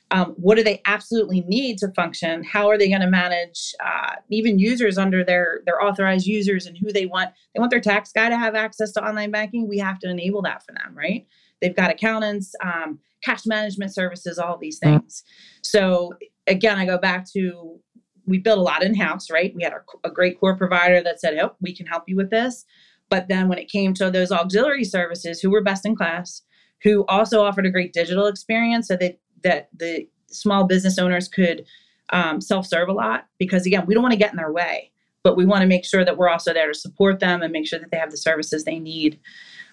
[0.10, 2.42] Um, what do they absolutely need to function?
[2.44, 6.78] How are they going to manage uh, even users under their their authorized users and
[6.78, 7.32] who they want?
[7.54, 9.68] They want their tax guy to have access to online banking.
[9.68, 11.28] We have to enable that for them, right?
[11.62, 15.24] They've got accountants, um, cash management services, all these things.
[15.62, 16.14] So
[16.46, 17.80] again, I go back to
[18.26, 19.54] we built a lot in house, right?
[19.56, 22.30] We had a, a great core provider that said, "Oh, we can help you with
[22.30, 22.66] this."
[23.10, 26.44] But then when it came to those auxiliary services, who were best in class,
[26.84, 31.66] who also offered a great digital experience so that that the small business owners could
[32.12, 34.92] um, self-serve a lot because again we don't want to get in their way
[35.24, 37.68] but we want to make sure that we're also there to support them and make
[37.68, 39.20] sure that they have the services they need.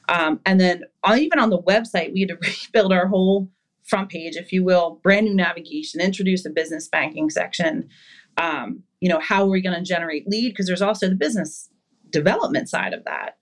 [0.08, 0.82] Um, and then
[1.14, 3.48] even on the website we had to rebuild our whole
[3.84, 7.88] front page if you will brand new navigation introduce a business banking section
[8.36, 10.50] um, you know how are we going to generate lead?
[10.50, 11.68] Because there's also the business
[12.10, 13.36] development side of that.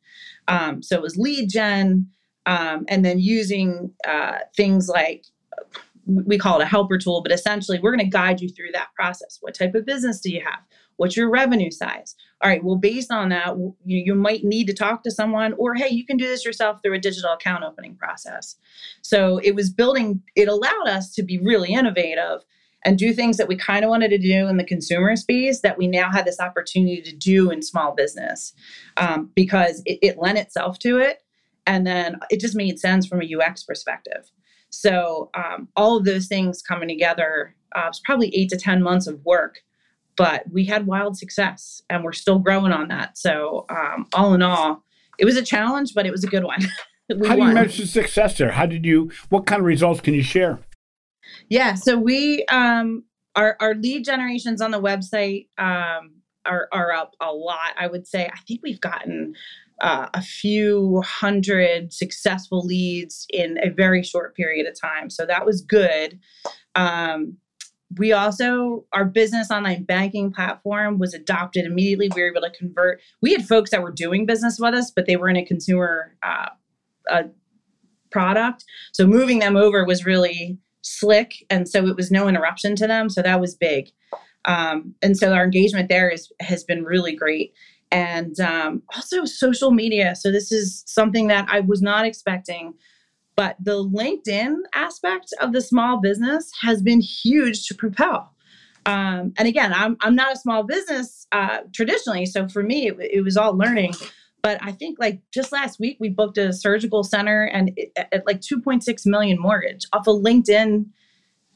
[0.48, 2.08] Um, so it was lead gen
[2.46, 5.24] um, and then using uh, things like
[6.06, 8.88] we call it a helper tool, but essentially we're going to guide you through that
[8.94, 9.38] process.
[9.40, 10.60] What type of business do you have?
[10.96, 12.14] What's your revenue size?
[12.42, 15.74] All right, well, based on that, you, you might need to talk to someone, or
[15.74, 18.56] hey, you can do this yourself through a digital account opening process.
[19.00, 22.44] So it was building, it allowed us to be really innovative
[22.84, 25.78] and do things that we kind of wanted to do in the consumer space that
[25.78, 28.52] we now had this opportunity to do in small business
[28.96, 31.22] um, because it, it lent itself to it.
[31.66, 34.30] And then it just made sense from a UX perspective.
[34.70, 39.06] So um, all of those things coming together uh, was probably eight to 10 months
[39.06, 39.60] of work,
[40.16, 43.18] but we had wild success and we're still growing on that.
[43.18, 44.82] So um, all in all,
[45.18, 46.62] it was a challenge, but it was a good one.
[47.26, 48.50] How do you measure success there?
[48.50, 50.58] How did you, what kind of results can you share?
[51.48, 53.04] Yeah, so we, um,
[53.36, 56.12] our, our lead generations on the website um,
[56.46, 57.74] are, are up a lot.
[57.78, 59.34] I would say, I think we've gotten
[59.82, 65.10] uh, a few hundred successful leads in a very short period of time.
[65.10, 66.18] So that was good.
[66.74, 67.36] Um,
[67.98, 72.10] we also, our business online banking platform was adopted immediately.
[72.14, 73.00] We were able to convert.
[73.20, 76.16] We had folks that were doing business with us, but they were in a consumer
[76.22, 77.24] uh,
[78.10, 78.64] product.
[78.92, 81.44] So moving them over was really slick.
[81.50, 83.10] And so it was no interruption to them.
[83.10, 83.90] So that was big.
[84.44, 87.52] Um, and so our engagement there is, has been really great
[87.92, 90.16] and um, also social media.
[90.16, 92.72] So this is something that I was not expecting,
[93.36, 98.34] but the LinkedIn aspect of the small business has been huge to propel.
[98.86, 102.96] Um, and again, I'm I'm not a small business uh, traditionally, so for me it,
[102.98, 103.94] it, was all learning.
[104.42, 108.26] But I think like just last week we booked a surgical center and it, at
[108.26, 110.86] like 2.6 million mortgage off a LinkedIn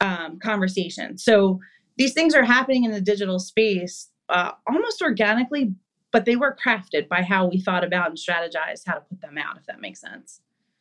[0.01, 1.19] um, conversation.
[1.19, 1.59] So
[1.97, 5.75] these things are happening in the digital space uh, almost organically,
[6.17, 9.37] but they were crafted by how we thought about and strategized how to put them
[9.37, 10.41] out, if that makes sense.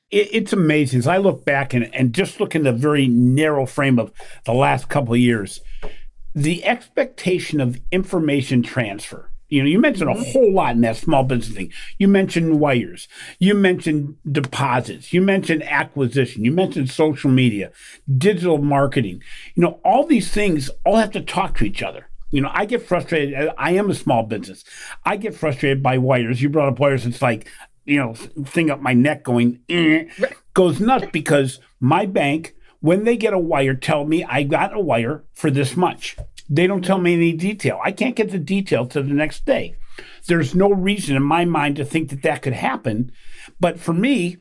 [0.09, 0.99] It, it's amazing.
[0.99, 4.13] As I look back and, and just look in the very narrow frame of
[4.45, 5.59] the last couple of years,
[6.33, 9.29] the expectation of information transfer.
[9.49, 10.31] You know, you mentioned a mm-hmm.
[10.31, 11.73] whole lot in that small business thing.
[11.99, 13.09] You mentioned wires.
[13.37, 15.11] You mentioned deposits.
[15.11, 16.45] You mentioned acquisition.
[16.45, 17.73] You mentioned social media,
[18.17, 19.21] digital marketing.
[19.55, 22.07] You know, all these things all have to talk to each other.
[22.31, 23.49] You know, I get frustrated.
[23.57, 24.63] I am a small business.
[25.03, 26.41] I get frustrated by wires.
[26.41, 27.05] You brought up wires.
[27.05, 27.47] It's like,
[27.85, 30.05] you know, thing up my neck going, eh,
[30.53, 34.79] goes nuts because my bank, when they get a wire, tell me I got a
[34.79, 36.17] wire for this much.
[36.49, 37.79] They don't tell me any detail.
[37.83, 39.75] I can't get the detail to the next day.
[40.27, 43.11] There's no reason in my mind to think that that could happen.
[43.59, 44.37] But for me,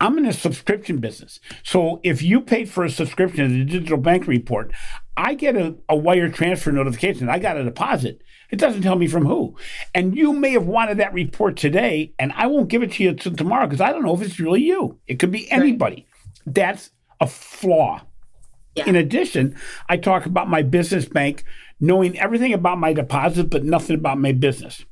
[0.00, 1.40] I'm in a subscription business.
[1.62, 4.72] So if you paid for a subscription to the digital bank report,
[5.16, 7.28] I get a, a wire transfer notification.
[7.28, 8.20] I got a deposit.
[8.50, 9.56] It doesn't tell me from who.
[9.94, 13.10] And you may have wanted that report today, and I won't give it to you
[13.10, 14.98] until tomorrow because I don't know if it's really you.
[15.06, 16.06] It could be anybody.
[16.46, 16.54] Right.
[16.54, 16.90] That's
[17.20, 18.02] a flaw.
[18.74, 18.88] Yeah.
[18.88, 19.56] In addition,
[19.88, 21.44] I talk about my business bank
[21.80, 24.84] knowing everything about my deposits, but nothing about my business.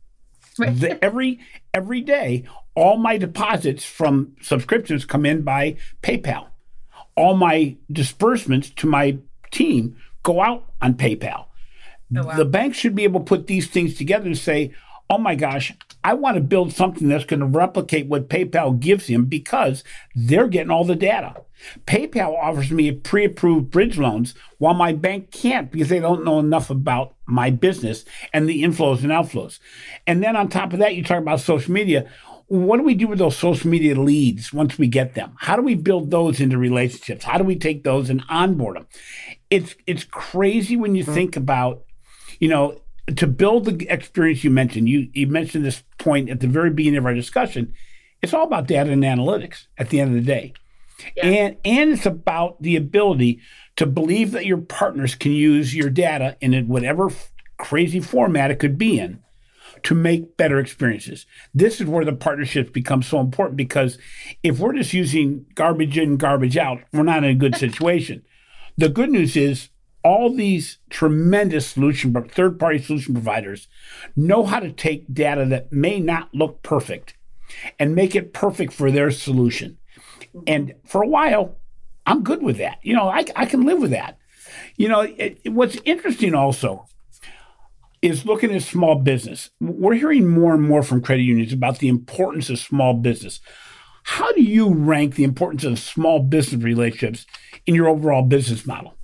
[0.59, 0.79] Right.
[0.79, 1.41] The, every
[1.73, 2.45] every day,
[2.75, 6.47] all my deposits from subscriptions come in by PayPal.
[7.17, 9.19] All my disbursements to my
[9.51, 11.47] team go out on PayPal.
[12.17, 12.37] Oh, wow.
[12.37, 14.75] The bank should be able to put these things together and say,
[15.09, 15.73] oh my gosh,
[16.03, 20.49] I want to build something that's going to replicate what PayPal gives him because they're
[20.49, 21.35] getting all the data.
[21.87, 26.39] PayPal offers me pre approved bridge loans while my bank can't because they don't know
[26.39, 29.59] enough about my business and the inflows and outflows.
[30.07, 32.07] And then on top of that, you talk about social media
[32.47, 35.33] what do we do with those social media leads once we get them?
[35.39, 37.25] How do we build those into relationships?
[37.25, 38.87] How do we take those and onboard them?
[39.51, 41.15] It's it's crazy when you mm-hmm.
[41.15, 41.85] think about,
[42.39, 42.81] you know,
[43.17, 44.89] to build the experience you mentioned.
[44.89, 47.75] You you mentioned this point at the very beginning of our discussion.
[48.23, 50.55] It's all about data and analytics at the end of the day.
[51.17, 51.27] Yeah.
[51.27, 53.41] And and it's about the ability
[53.77, 57.11] to believe that your partners can use your data in whatever
[57.57, 59.21] crazy format it could be in
[59.83, 61.27] to make better experiences.
[61.53, 63.99] This is where the partnerships become so important because
[64.43, 68.23] if we're just using garbage in, garbage out, we're not in a good situation.
[68.77, 69.69] The good news is
[70.03, 73.69] all these tremendous solution third party solution providers
[74.15, 77.15] know how to take data that may not look perfect
[77.79, 79.79] and make it perfect for their solution.
[80.47, 81.57] And for a while,
[82.07, 82.79] I'm good with that.
[82.83, 84.19] You know, I, I can live with that.
[84.77, 86.87] You know, it, what's interesting also
[88.03, 89.51] is looking at small business.
[89.61, 93.41] We're hearing more and more from credit unions about the importance of small business.
[94.05, 97.27] How do you rank the importance of small business relationships
[97.67, 98.95] in your overall business model?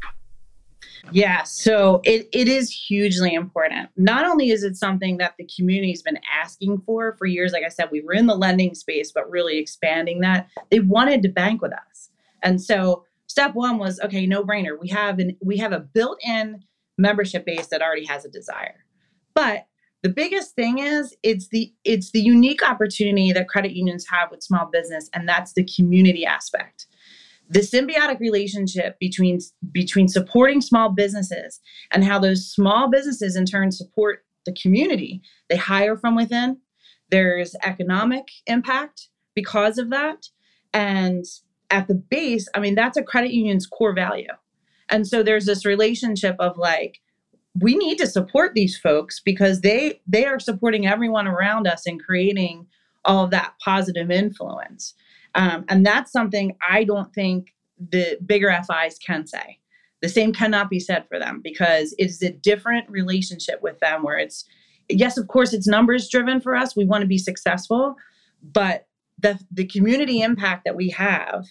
[1.11, 3.89] Yeah, so it, it is hugely important.
[3.97, 7.65] Not only is it something that the community has been asking for for years, like
[7.65, 10.49] I said, we were in the lending space, but really expanding that.
[10.71, 12.11] They wanted to bank with us.
[12.43, 14.79] And so step one was okay, no brainer.
[14.79, 16.63] We have an we have a built-in
[16.99, 18.85] membership base that already has a desire.
[19.35, 19.67] But
[20.03, 24.43] the biggest thing is it's the it's the unique opportunity that credit unions have with
[24.43, 26.87] small business and that's the community aspect.
[27.49, 29.41] The symbiotic relationship between
[29.73, 35.21] between supporting small businesses and how those small businesses in turn support the community.
[35.51, 36.59] They hire from within.
[37.11, 40.29] There's economic impact because of that.
[40.73, 41.25] And
[41.73, 44.33] at the base i mean that's a credit union's core value.
[44.89, 47.01] And so there's this relationship of like
[47.59, 52.03] we need to support these folks because they they are supporting everyone around us and
[52.03, 52.67] creating
[53.05, 54.95] all of that positive influence
[55.35, 59.59] um, and that's something I don't think the bigger FIs can say.
[60.03, 64.19] The same cannot be said for them because it's a different relationship with them where
[64.19, 64.45] it's,
[64.89, 66.75] yes, of course, it's numbers driven for us.
[66.75, 67.97] We want to be successful,
[68.43, 68.87] but
[69.19, 71.47] the, the community impact that we have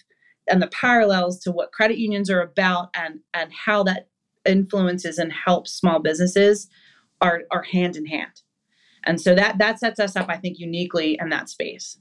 [0.48, 4.08] and the parallels to what credit unions are about and, and how that
[4.46, 6.68] influences and helps small businesses
[7.20, 8.42] are, are hand in hand.
[9.04, 11.98] And so that that sets us up, I think, uniquely in that space.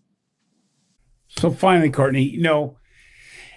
[1.29, 2.77] So finally, Courtney, you know,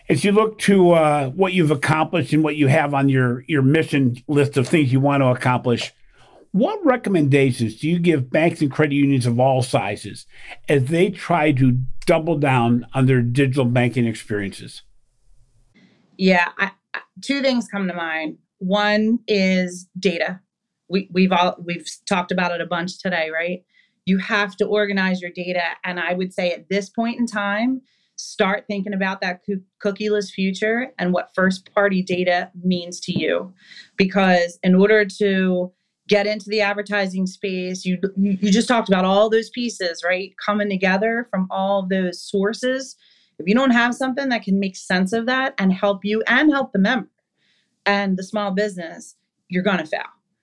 [0.08, 3.62] as you look to uh, what you've accomplished and what you have on your your
[3.62, 5.92] mission list of things you want to accomplish,
[6.52, 10.26] what recommendations do you give banks and credit unions of all sizes
[10.68, 14.82] as they try to double down on their digital banking experiences?
[16.18, 16.72] Yeah, I,
[17.22, 18.38] two things come to mind.
[18.62, 20.40] One is data.
[20.88, 23.64] We, we've all we've talked about it a bunch today, right?
[24.04, 25.62] you have to organize your data.
[25.84, 27.82] And I would say at this point in time,
[28.16, 29.40] start thinking about that
[29.82, 33.52] cookieless future and what first party data means to you.
[33.96, 35.72] Because in order to
[36.08, 40.34] get into the advertising space, you, you just talked about all those pieces, right?
[40.44, 42.96] Coming together from all those sources.
[43.38, 46.50] If you don't have something that can make sense of that and help you and
[46.50, 47.08] help the member
[47.86, 49.16] and the small business,
[49.48, 50.02] you're going to fail.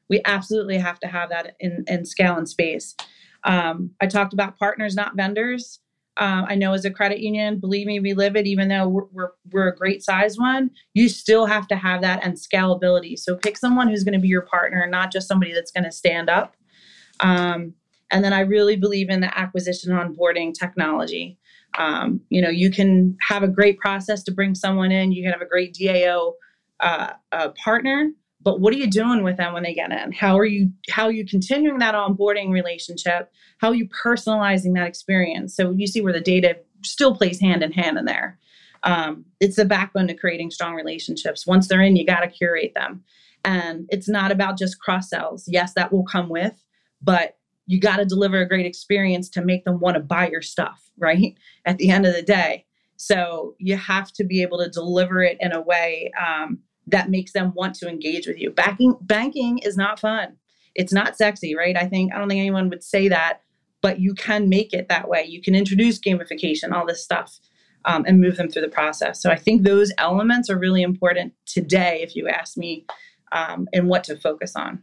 [0.09, 2.95] We absolutely have to have that in, in scale and space.
[3.43, 5.79] Um, I talked about partners, not vendors.
[6.17, 8.45] Uh, I know as a credit union, believe me, we live it.
[8.45, 12.23] Even though we're, we're, we're a great size one, you still have to have that
[12.23, 13.17] and scalability.
[13.17, 15.91] So pick someone who's going to be your partner, not just somebody that's going to
[15.91, 16.55] stand up.
[17.21, 17.73] Um,
[18.11, 21.37] and then I really believe in the acquisition onboarding technology.
[21.77, 25.11] Um, you know, you can have a great process to bring someone in.
[25.11, 26.33] You can have a great DAO
[26.79, 28.11] uh, uh, partner,
[28.41, 30.11] but what are you doing with them when they get in?
[30.11, 33.31] How are you how are you continuing that onboarding relationship?
[33.59, 35.55] How are you personalizing that experience?
[35.55, 38.39] So you see where the data still plays hand in hand in there.
[38.83, 41.45] Um, it's the backbone to creating strong relationships.
[41.45, 43.03] Once they're in you got to curate them.
[43.45, 46.63] And it's not about just cross sells yes that will come with
[47.01, 50.41] but you got to deliver a great experience to make them want to buy your
[50.41, 51.35] stuff right?
[51.65, 52.65] At the end of the day.
[52.97, 56.59] So you have to be able to deliver it in a way um,
[56.91, 58.51] that makes them want to engage with you.
[58.51, 60.35] Banking banking is not fun.
[60.75, 61.75] It's not sexy, right?
[61.75, 63.41] I think I don't think anyone would say that,
[63.81, 65.23] but you can make it that way.
[65.23, 67.39] You can introduce gamification, all this stuff,
[67.85, 69.21] um, and move them through the process.
[69.21, 72.85] So I think those elements are really important today, if you ask me,
[73.31, 74.81] um, and what to focus on.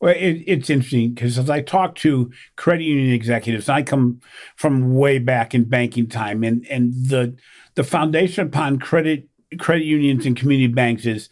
[0.00, 4.20] Well, it, it's interesting because as I talk to credit union executives, I come
[4.54, 7.36] from way back in banking time, and and the
[7.74, 9.28] the foundation upon credit
[9.58, 11.28] credit unions and community banks is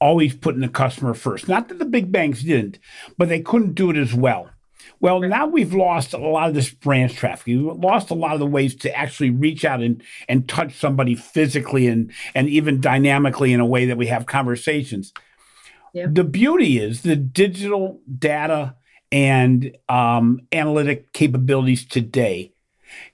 [0.00, 1.48] always putting the customer first.
[1.48, 2.78] Not that the big banks didn't,
[3.16, 4.50] but they couldn't do it as well.
[5.00, 7.46] Well, now we've lost a lot of this branch traffic.
[7.46, 11.14] We've lost a lot of the ways to actually reach out and, and touch somebody
[11.14, 15.12] physically and, and even dynamically in a way that we have conversations.
[15.94, 16.14] Yep.
[16.14, 18.74] The beauty is the digital data
[19.10, 22.52] and um, analytic capabilities today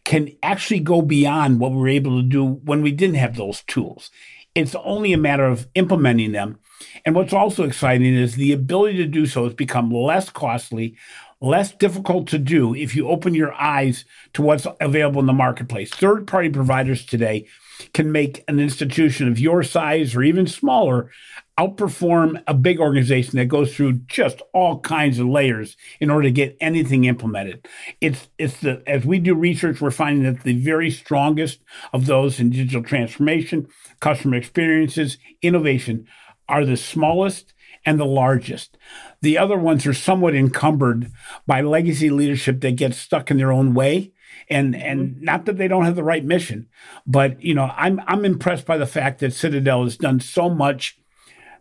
[0.05, 3.63] can actually go beyond what we were able to do when we didn't have those
[3.63, 4.11] tools.
[4.55, 6.59] It's only a matter of implementing them
[7.05, 10.97] and what's also exciting is the ability to do so has become less costly,
[11.41, 15.91] less difficult to do if you open your eyes to what's available in the marketplace.
[15.91, 17.47] Third party providers today
[17.93, 21.11] can make an institution of your size or even smaller
[21.59, 26.33] outperform a big organization that goes through just all kinds of layers in order to
[26.33, 27.67] get anything implemented.
[28.01, 31.61] It's it's the as we do research, we're finding that the very strongest
[31.93, 33.69] of those in digital transformation,
[34.01, 36.09] customer experiences, innovation
[36.49, 38.77] are the smallest and the largest.
[39.21, 41.11] The other ones are somewhat encumbered
[41.47, 44.13] by legacy leadership that gets stuck in their own way.
[44.51, 45.25] And and mm-hmm.
[45.25, 46.69] not that they don't have the right mission,
[47.07, 50.99] but you know, I'm I'm impressed by the fact that Citadel has done so much.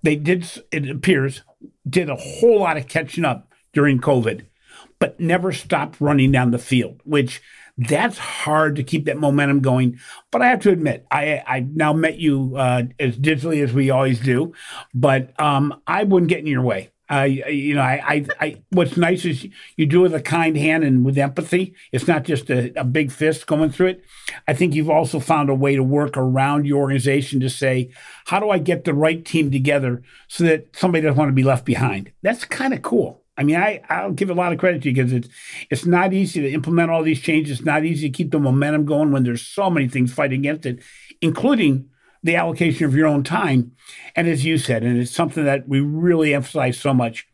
[0.02, 1.44] They did it appears
[1.88, 4.46] did a whole lot of catching up during COVID,
[5.00, 7.42] but never stopped running down the field, which
[7.78, 10.00] that's hard to keep that momentum going.
[10.32, 13.90] But I have to admit, I I now met you uh, as digitally as we
[13.90, 14.54] always do,
[14.94, 16.92] but um, I wouldn't get in your way.
[17.12, 19.46] Uh, you know, I, I, I, what's nice is
[19.76, 21.76] you do it with a kind hand and with empathy.
[21.92, 24.06] It's not just a, a, big fist going through it.
[24.48, 27.92] I think you've also found a way to work around your organization to say,
[28.26, 31.44] how do I get the right team together so that somebody doesn't want to be
[31.44, 32.12] left behind?
[32.22, 33.23] That's kind of cool.
[33.38, 35.28] I mean, I, I'll give a lot of credit to you because it's
[35.70, 37.60] it's not easy to implement all these changes.
[37.60, 40.66] It's not easy to keep the momentum going when there's so many things fighting against
[40.66, 40.84] it,
[41.22, 41.90] including
[42.22, 43.74] the allocation of your own time.
[44.16, 47.28] And as you said, and it's something that we really emphasize so much,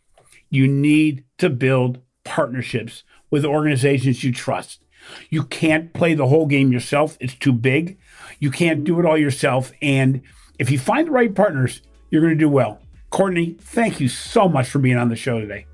[0.49, 4.83] you need to build partnerships with organizations you trust.
[5.29, 7.99] You can't play the whole game yourself, it's too big.
[8.39, 9.71] You can't do it all yourself.
[9.81, 10.21] And
[10.59, 12.79] if you find the right partners, you're going to do well.
[13.09, 15.65] Courtney, thank you so much for being on the show today.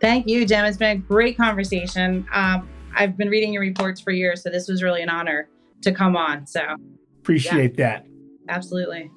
[0.00, 0.64] Thank you, Jim.
[0.64, 2.26] It's been a great conversation.
[2.32, 5.48] Um, I've been reading your reports for years, so this was really an honor
[5.82, 6.46] to come on.
[6.46, 6.62] So
[7.20, 8.00] appreciate yeah.
[8.00, 8.06] that.
[8.48, 9.10] Absolutely.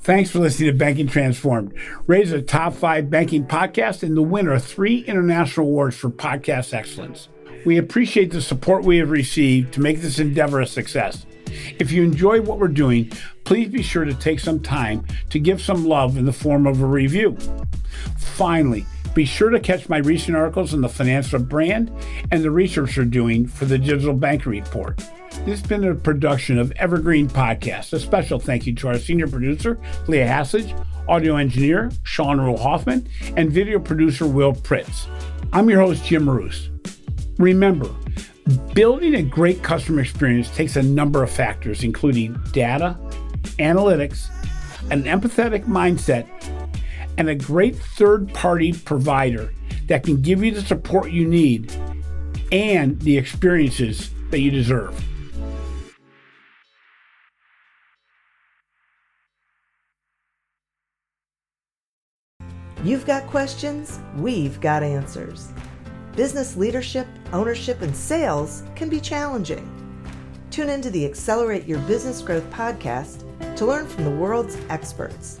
[0.00, 1.72] Thanks for listening to Banking Transformed.
[2.06, 6.74] Rated a top five banking podcast and the winner of three international awards for podcast
[6.74, 7.28] excellence.
[7.64, 11.24] We appreciate the support we have received to make this endeavor a success.
[11.78, 13.12] If you enjoy what we're doing,
[13.44, 16.82] please be sure to take some time to give some love in the form of
[16.82, 17.38] a review.
[18.18, 18.84] Finally,
[19.14, 21.92] be sure to catch my recent articles on the financial brand
[22.32, 24.98] and the research we're doing for the Digital Banking Report.
[25.44, 27.92] This has been a production of Evergreen Podcast.
[27.92, 30.76] A special thank you to our senior producer, Leah Haslage,
[31.08, 35.06] audio engineer, Sean Rule Hoffman, and video producer, Will Pritz.
[35.52, 36.68] I'm your host, Jim Marous.
[37.38, 37.90] Remember,
[38.74, 42.98] building a great customer experience takes a number of factors, including data,
[43.58, 44.28] analytics,
[44.90, 46.26] an empathetic mindset,
[47.18, 49.52] and a great third party provider
[49.86, 51.72] that can give you the support you need
[52.52, 55.02] and the experiences that you deserve.
[62.82, 65.50] You've got questions, we've got answers.
[66.16, 69.70] Business leadership, ownership, and sales can be challenging.
[70.50, 73.24] Tune into the Accelerate Your Business Growth podcast
[73.56, 75.40] to learn from the world's experts.